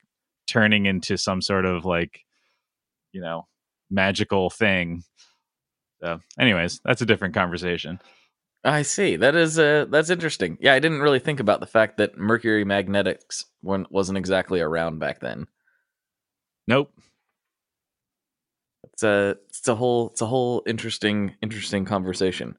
[0.47, 2.27] turning into some sort of like
[3.19, 3.47] you know
[3.91, 5.03] magical thing
[6.03, 7.99] so anyways that's a different conversation
[8.65, 9.17] I see.
[9.17, 10.59] That is uh that's interesting.
[10.61, 15.01] Yeah, I didn't really think about the fact that mercury magnetics weren't, wasn't exactly around
[15.01, 15.47] back then.
[16.69, 16.93] nope
[18.95, 22.57] It's a it's a whole it's a whole interesting interesting conversation.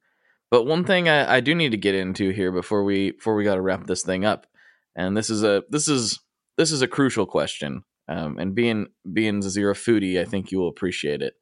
[0.51, 3.45] But one thing I, I do need to get into here before we before we
[3.45, 4.47] got to wrap this thing up,
[4.95, 6.19] and this is a this is
[6.57, 7.83] this is a crucial question.
[8.09, 11.35] Um, and being being a zero foodie, I think you will appreciate it.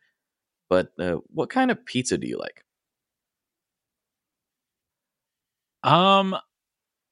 [0.70, 2.65] But uh, what kind of pizza do you like?
[5.82, 6.36] Um,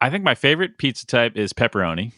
[0.01, 2.11] I think my favorite pizza type is pepperoni,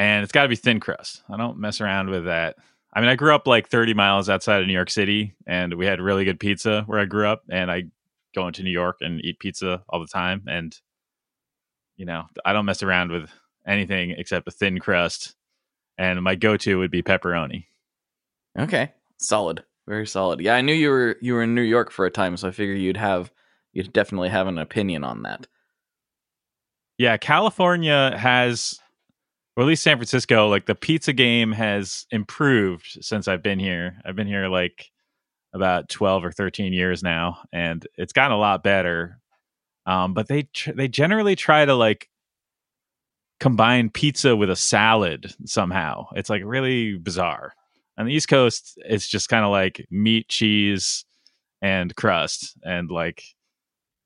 [0.00, 1.22] and it's got to be thin crust.
[1.30, 2.56] I don't mess around with that.
[2.92, 5.86] I mean, I grew up like 30 miles outside of New York City, and we
[5.86, 7.44] had really good pizza where I grew up.
[7.48, 7.84] And I
[8.34, 10.76] go into New York and eat pizza all the time, and
[11.96, 13.30] you know, I don't mess around with
[13.64, 15.36] anything except a thin crust.
[16.00, 17.66] And my go-to would be pepperoni.
[18.58, 20.40] Okay, solid, very solid.
[20.40, 22.52] Yeah, I knew you were you were in New York for a time, so I
[22.52, 23.30] figured you'd have
[23.74, 25.46] you'd definitely have an opinion on that.
[26.96, 28.80] Yeah, California has,
[29.56, 34.00] or at least San Francisco, like the pizza game has improved since I've been here.
[34.02, 34.90] I've been here like
[35.52, 39.18] about 12 or 13 years now, and it's gotten a lot better.
[39.84, 42.08] Um, but they tr- they generally try to like
[43.40, 46.06] combine pizza with a salad somehow.
[46.14, 47.54] It's like really bizarre.
[47.98, 51.04] On the East Coast, it's just kind of like meat, cheese,
[51.60, 53.22] and crust, and like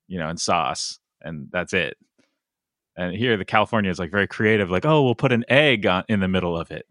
[0.08, 1.96] you know, and sauce, and that's it.
[2.96, 4.70] And here, the California is like very creative.
[4.70, 6.86] Like, oh, we'll put an egg on, in the middle of it.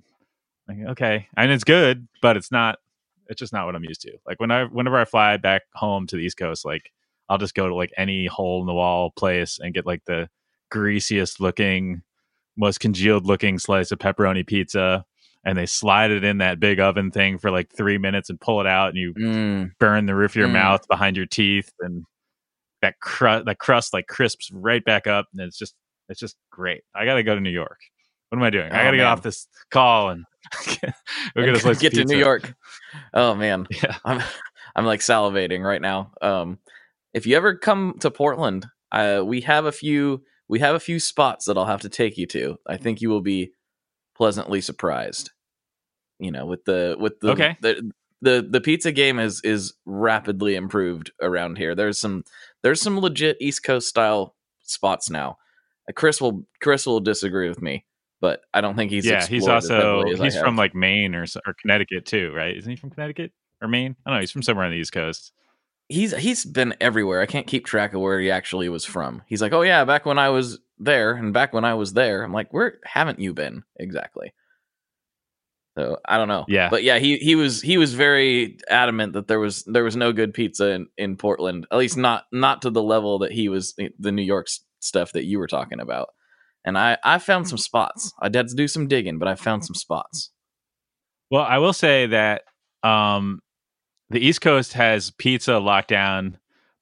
[0.67, 2.79] Like, okay, and it's good, but it's not.
[3.27, 4.11] It's just not what I'm used to.
[4.27, 6.91] Like when I, whenever I fly back home to the East Coast, like
[7.29, 10.29] I'll just go to like any hole in the wall place and get like the
[10.69, 12.01] greasiest looking,
[12.57, 15.05] most congealed looking slice of pepperoni pizza,
[15.45, 18.61] and they slide it in that big oven thing for like three minutes and pull
[18.61, 20.53] it out, and you Mm, burn the roof of your Mm.
[20.53, 22.05] mouth behind your teeth, and
[22.81, 25.73] that crust, that crust like crisps right back up, and it's just,
[26.09, 26.83] it's just great.
[26.93, 27.79] I got to go to New York.
[28.29, 28.71] What am I doing?
[28.71, 30.25] I Oh, got to get off this call and
[31.35, 32.17] we're gonna slice get to New.
[32.17, 32.53] York.
[33.13, 33.95] Oh man, Yeah.
[34.03, 34.21] I'm
[34.75, 36.11] I'm like salivating right now.
[36.21, 36.59] Um,
[37.13, 40.23] if you ever come to Portland, uh, we have a few
[40.53, 42.59] we have a few spots that I'll have to take you to.
[42.67, 43.53] I think you will be
[44.15, 45.31] pleasantly surprised.
[46.19, 47.57] You know, with the with the Okay.
[47.61, 47.91] the
[48.21, 51.73] the, the pizza game is is rapidly improved around here.
[51.73, 52.23] There's some
[52.61, 55.39] there's some legit East Coast style spots now.
[55.89, 57.87] Uh, Chris will Chris will disagree with me,
[58.21, 61.15] but I don't think he's yeah, he's also heavily as I he's from like Maine
[61.15, 62.55] or or Connecticut too, right?
[62.55, 63.95] Isn't he from Connecticut or Maine?
[64.05, 64.21] I don't know.
[64.21, 65.33] He's from somewhere on the East Coast.
[65.93, 67.21] He's he's been everywhere.
[67.21, 69.21] I can't keep track of where he actually was from.
[69.27, 72.23] He's like, "Oh yeah, back when I was there and back when I was there."
[72.23, 74.33] I'm like, "Where haven't you been exactly?"
[75.77, 76.45] So, I don't know.
[76.47, 76.69] Yeah.
[76.69, 80.11] But yeah, he he was he was very adamant that there was there was no
[80.11, 81.65] good pizza in in Portland.
[81.71, 84.47] At least not not to the level that he was the New York
[84.79, 86.09] stuff that you were talking about.
[86.65, 88.13] And I I found some spots.
[88.19, 90.31] I had to do some digging, but I found some spots.
[91.31, 92.43] Well, I will say that
[92.83, 93.39] um,
[94.13, 96.35] the East Coast has pizza lockdown,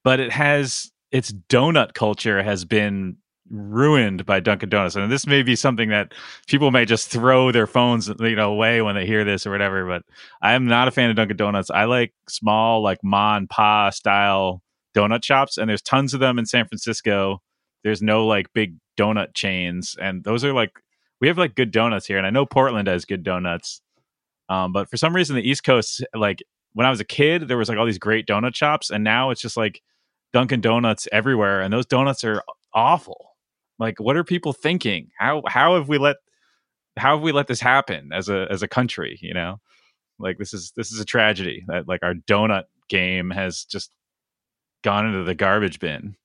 [0.03, 3.17] but it has its donut culture has been
[3.49, 4.95] ruined by Dunkin' Donuts.
[4.95, 6.13] And this may be something that
[6.47, 9.85] people may just throw their phones, you know, away when they hear this or whatever.
[9.85, 10.03] But
[10.41, 11.69] I am not a fan of Dunkin' Donuts.
[11.69, 14.61] I like small, like ma and pa style
[14.93, 17.41] donut shops, and there's tons of them in San Francisco.
[17.83, 20.71] There's no like big donut chains, and those are like
[21.21, 23.81] we have like good donuts here, and I know Portland has good donuts.
[24.49, 26.43] Um, but for some reason, the East Coast, like
[26.73, 29.29] when I was a kid, there was like all these great donut shops, and now
[29.29, 29.81] it's just like
[30.33, 32.43] Dunkin' Donuts everywhere, and those donuts are
[32.73, 33.35] awful.
[33.79, 35.09] Like, what are people thinking?
[35.17, 36.17] How how have we let
[36.97, 39.17] how have we let this happen as a as a country?
[39.21, 39.59] You know,
[40.19, 43.91] like this is this is a tragedy that like our donut game has just
[44.83, 46.15] gone into the garbage bin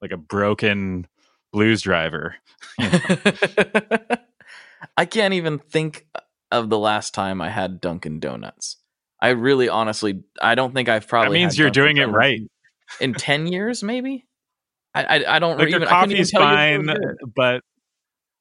[0.00, 1.06] like a broken
[1.52, 2.36] blues driver.
[4.96, 6.06] I can't even think
[6.50, 8.76] of the last time I had Dunkin' Donuts.
[9.20, 11.38] I really, honestly, I don't think I've probably.
[11.38, 12.40] That means you're doing it right.
[13.00, 14.26] in ten years, maybe.
[14.94, 15.80] I I, I don't Like even.
[15.82, 17.62] their I couldn't even coffee's tell you if it fine, but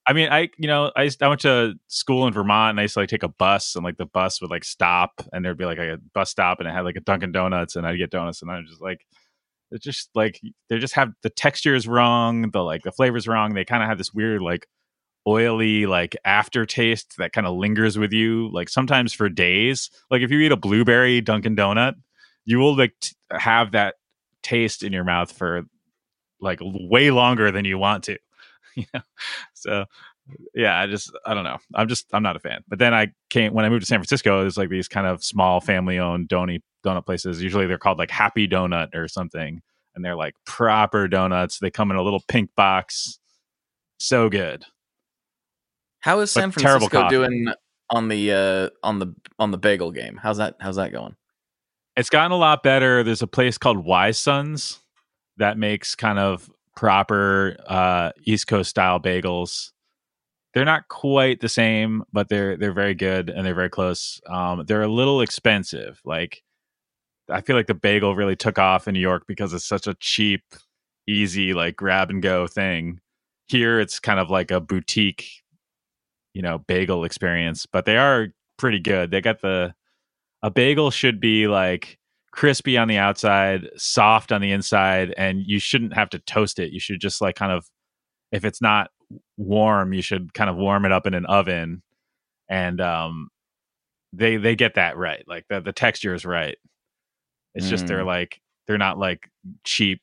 [0.08, 2.94] I mean, I you know, I I went to school in Vermont, and I used
[2.94, 5.66] to like take a bus, and like the bus would like stop, and there'd be
[5.66, 8.42] like a bus stop, and it had like a Dunkin' Donuts, and I'd get donuts,
[8.42, 9.06] and I was just like,
[9.72, 13.54] it's just like they just have the texture is wrong, the like the flavor's wrong.
[13.54, 14.68] They kind of have this weird like
[15.28, 19.90] oily like aftertaste that kind of lingers with you, like sometimes for days.
[20.12, 21.96] Like if you eat a blueberry Dunkin' Donut,
[22.46, 23.96] you will like t- have that
[24.44, 25.64] taste in your mouth for
[26.40, 28.18] like way longer than you want to.
[28.76, 29.02] you know,
[29.54, 29.86] so
[30.54, 31.58] yeah, I just I don't know.
[31.74, 32.64] I'm just I'm not a fan.
[32.68, 34.42] But then I came when I moved to San Francisco.
[34.42, 37.42] There's like these kind of small family owned donut donut places.
[37.42, 39.62] Usually they're called like Happy Donut or something,
[39.96, 41.60] and they're like proper donuts.
[41.60, 43.20] They come in a little pink box.
[43.98, 44.66] So good.
[46.06, 47.48] How is San Francisco doing
[47.90, 50.20] on the uh on the on the bagel game?
[50.22, 51.16] How's that how's that going?
[51.98, 53.02] It's gotten a lot better.
[53.02, 54.84] There's a place called Wise Sons
[55.38, 59.72] that makes kind of proper uh, East Coast style bagels.
[60.54, 64.22] They're not quite the same, but they're they're very good and they're very close.
[64.30, 66.02] Um, they're a little expensive.
[66.06, 66.44] Like
[67.32, 69.96] I feel like the bagel really took off in New York because it's such a
[69.96, 70.44] cheap,
[71.08, 73.00] easy like grab and go thing.
[73.48, 75.42] Here it's kind of like a boutique,
[76.36, 78.28] you know, bagel experience, but they are
[78.58, 79.10] pretty good.
[79.10, 79.74] They got the
[80.44, 81.98] a bagel should be like
[82.32, 86.74] crispy on the outside, soft on the inside, and you shouldn't have to toast it.
[86.74, 87.66] You should just like kind of,
[88.34, 88.92] if it's not
[89.38, 91.82] warm, you should kind of warm it up in an oven,
[92.50, 93.30] and um,
[94.12, 95.24] they they get that right.
[95.26, 96.58] Like the the texture is right.
[97.56, 99.30] It's just they're like they're not like
[99.64, 100.02] cheap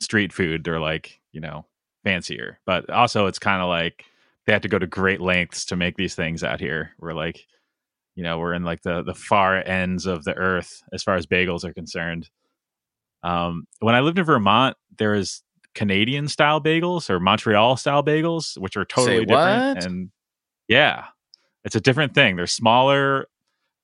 [0.00, 0.64] street food.
[0.64, 1.64] They're like you know
[2.02, 4.04] fancier, but also it's kind of like
[4.46, 6.92] they had to go to great lengths to make these things out here.
[6.98, 7.46] We're like
[8.14, 11.26] you know we're in like the the far ends of the earth as far as
[11.26, 12.28] bagels are concerned.
[13.22, 15.42] Um when i lived in vermont there is
[15.74, 20.10] canadian style bagels or montreal style bagels which are totally different and
[20.66, 21.04] yeah
[21.64, 22.36] it's a different thing.
[22.36, 23.28] They're smaller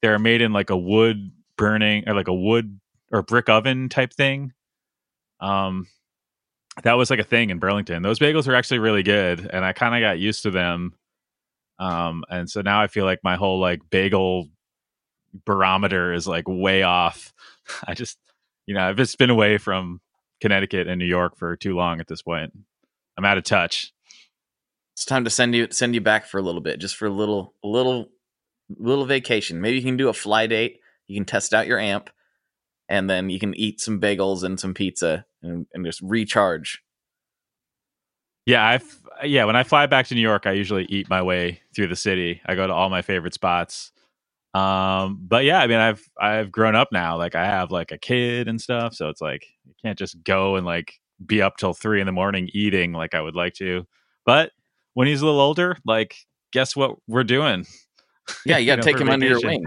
[0.03, 2.81] they're made in like a wood burning or like a wood
[3.13, 4.53] or brick oven type thing.
[5.41, 5.87] Um
[6.83, 9.73] that was like a thing in burlington those bagels are actually really good and i
[9.73, 10.95] kind of got used to them
[11.79, 14.49] um and so now i feel like my whole like bagel
[15.45, 17.33] barometer is like way off
[17.87, 18.19] i just
[18.67, 20.01] you know i've just been away from
[20.41, 22.53] connecticut and new york for too long at this point
[23.17, 23.93] i'm out of touch
[24.95, 27.11] It's time to send you send you back for a little bit, just for a
[27.11, 28.09] little a little
[28.79, 29.61] little vacation.
[29.61, 30.81] Maybe you can do a fly date.
[31.07, 32.09] You can test out your amp,
[32.89, 36.83] and then you can eat some bagels and some pizza and, and just recharge.
[38.47, 41.61] yeah I've yeah when i fly back to new york i usually eat my way
[41.75, 43.93] through the city i go to all my favorite spots
[44.53, 47.99] um but yeah i mean i've i've grown up now like i have like a
[47.99, 51.73] kid and stuff so it's like you can't just go and like be up till
[51.73, 53.87] three in the morning eating like i would like to
[54.27, 54.53] but
[54.95, 56.15] when he's a little older like
[56.53, 57.67] guess what we're doing
[58.45, 59.63] Yeah, you got to know, take him under your vacation.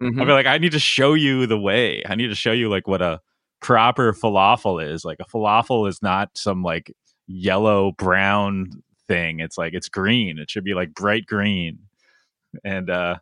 [0.00, 0.12] wing.
[0.14, 0.20] Mhm.
[0.20, 2.02] I'll be like, I need to show you the way.
[2.06, 3.20] I need to show you like what a
[3.60, 5.04] proper falafel is.
[5.04, 6.92] Like a falafel is not some like
[7.26, 9.40] yellow brown thing.
[9.40, 10.38] It's like it's green.
[10.38, 11.78] It should be like bright green.
[12.64, 13.16] And uh,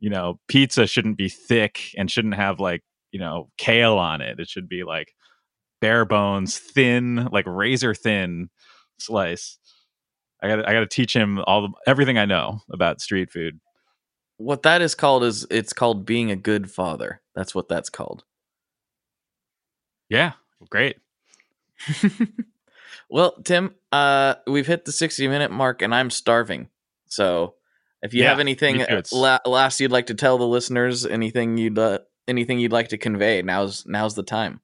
[0.00, 2.82] you know, pizza shouldn't be thick and shouldn't have like,
[3.12, 4.40] you know, kale on it.
[4.40, 5.14] It should be like
[5.80, 8.48] bare bones, thin, like razor thin
[8.98, 9.58] slice.
[10.42, 13.60] I got I got to teach him all the, everything I know about street food.
[14.38, 17.20] What that is called is it's called being a good father.
[17.34, 18.24] That's what that's called.
[20.12, 20.32] Yeah,
[20.68, 20.98] great.
[23.10, 26.68] Well, Tim, uh, we've hit the 60 minute mark and I'm starving.
[27.08, 27.56] So
[28.02, 28.92] if you Yeah, have anything me too.
[28.96, 32.88] It's- la- last you'd like to tell the listeners, anything you'd uh, anything you'd like
[32.88, 34.60] to convey, now's now's the time.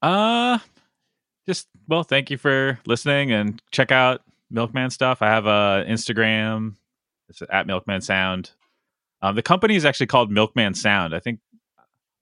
[0.00, 0.58] Uh
[1.46, 5.20] just well, thank you for listening and check out Milkman stuff.
[5.20, 6.76] I have a Instagram.
[7.28, 8.52] It's at Milkman Sound.
[9.20, 11.14] Um, the company is actually called Milkman Sound.
[11.14, 11.40] I think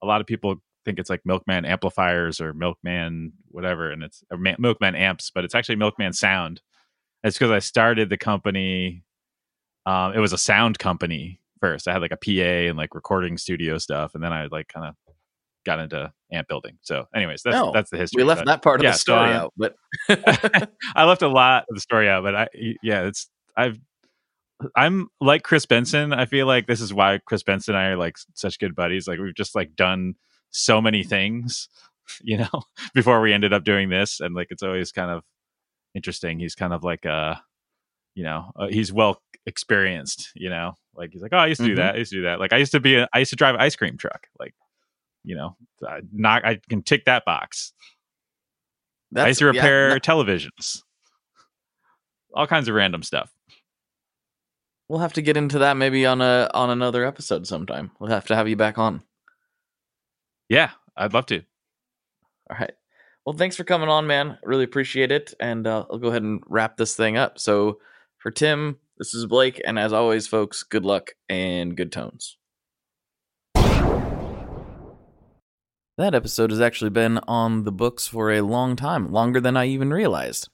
[0.03, 4.57] a lot of people think it's like Milkman amplifiers or Milkman whatever, and it's Ma-
[4.59, 6.61] Milkman amps, but it's actually Milkman Sound.
[7.23, 9.05] It's because I started the company.
[9.87, 11.89] Um, it was a sound company first.
[11.89, 14.87] I had like a PA and like recording studio stuff, and then I like kind
[14.87, 14.95] of
[15.65, 16.79] got into amp building.
[16.83, 18.23] So, anyways, that's No, that's the history.
[18.23, 19.75] We left but- that part of yeah, the so, story uh, out, but
[20.97, 22.49] I left a lot of the story out, but I
[22.83, 23.79] yeah, it's I've
[24.77, 26.13] I'm like Chris Benson.
[26.13, 29.09] I feel like this is why Chris Benson and I are like such good buddies.
[29.09, 30.15] Like we've just like done
[30.55, 31.69] so many things,
[32.23, 32.63] you know,
[32.95, 35.23] before we ended up doing this, and like it's always kind of
[35.95, 36.39] interesting.
[36.39, 37.35] He's kind of like uh,
[38.15, 40.31] you know, uh, he's well experienced.
[40.35, 41.77] You know, like he's like, oh, I used to do Mhm.
[41.77, 41.95] that.
[41.97, 42.41] I used to do that.
[42.41, 44.27] Like I used to be, a, I used to drive an ice cream truck.
[44.39, 44.55] Like,
[45.25, 45.57] you know,
[45.87, 47.73] I not I can tick that box.
[49.17, 50.83] I used to yeah, repair no- televisions.
[52.35, 53.31] All kinds of random stuff.
[54.89, 57.91] we'll have to get into that maybe on a on another episode sometime.
[58.01, 59.03] We'll have to have you back on.
[60.55, 61.43] Yeah, I'd love to.
[62.49, 62.71] All right.
[63.27, 64.39] Well, thanks for coming on, man.
[64.45, 65.35] Really appreciate it.
[65.41, 67.41] And uh, I'll go ahead and wrap this thing up.
[67.41, 67.81] So,
[68.19, 69.61] for Tim, this is Blake.
[69.67, 72.37] And as always, folks, good luck and good tones.
[75.97, 79.67] That episode has actually been on the books for a long time, longer than I
[79.67, 80.51] even realized.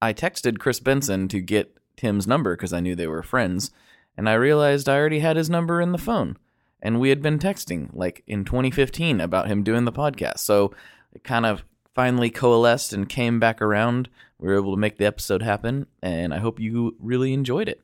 [0.00, 3.70] I texted Chris Benson to get Tim's number because I knew they were friends,
[4.16, 6.38] and I realized I already had his number in the phone.
[6.84, 10.38] And we had been texting like in 2015 about him doing the podcast.
[10.40, 10.72] So
[11.14, 14.10] it kind of finally coalesced and came back around.
[14.38, 17.80] We were able to make the episode happen, and I hope you really enjoyed it.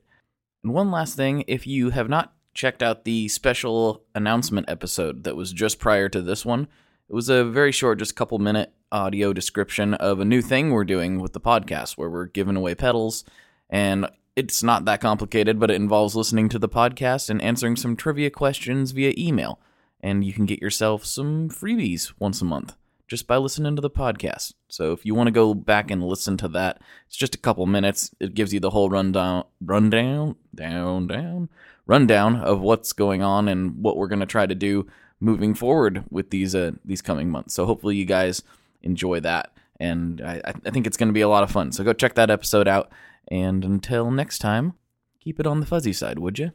[0.62, 5.36] And one last thing if you have not checked out the special announcement episode that
[5.36, 6.68] was just prior to this one,
[7.09, 10.85] it was a very short, just couple minute audio description of a new thing we're
[10.85, 13.24] doing with the podcast where we're giving away pedals.
[13.70, 14.09] And
[14.41, 18.31] it's not that complicated, but it involves listening to the podcast and answering some trivia
[18.31, 19.61] questions via email.
[20.01, 22.75] And you can get yourself some freebies once a month
[23.07, 24.55] just by listening to the podcast.
[24.69, 27.67] So if you want to go back and listen to that, it's just a couple
[27.67, 28.15] minutes.
[28.19, 31.51] It gives you the whole rundown, rundown, down, down,
[31.87, 34.87] rundown of what's going on and what we're going to try to do
[35.19, 37.53] moving forward with these uh, these coming months.
[37.53, 38.43] So hopefully you guys
[38.83, 41.73] enjoy that, and I, I think it's going to be a lot of fun.
[41.73, 42.91] So go check that episode out.
[43.28, 44.74] And until next time,
[45.20, 46.52] keep it on the fuzzy side, would you?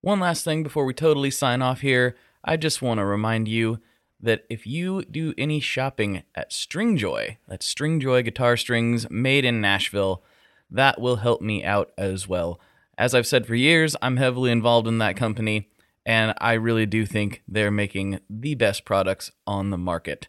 [0.00, 3.80] One last thing before we totally sign off here, I just want to remind you
[4.20, 10.22] that if you do any shopping at Stringjoy, that's Stringjoy guitar strings made in Nashville,
[10.70, 12.60] that will help me out as well.
[12.98, 15.70] As I've said for years, I'm heavily involved in that company,
[16.04, 20.28] and I really do think they're making the best products on the market.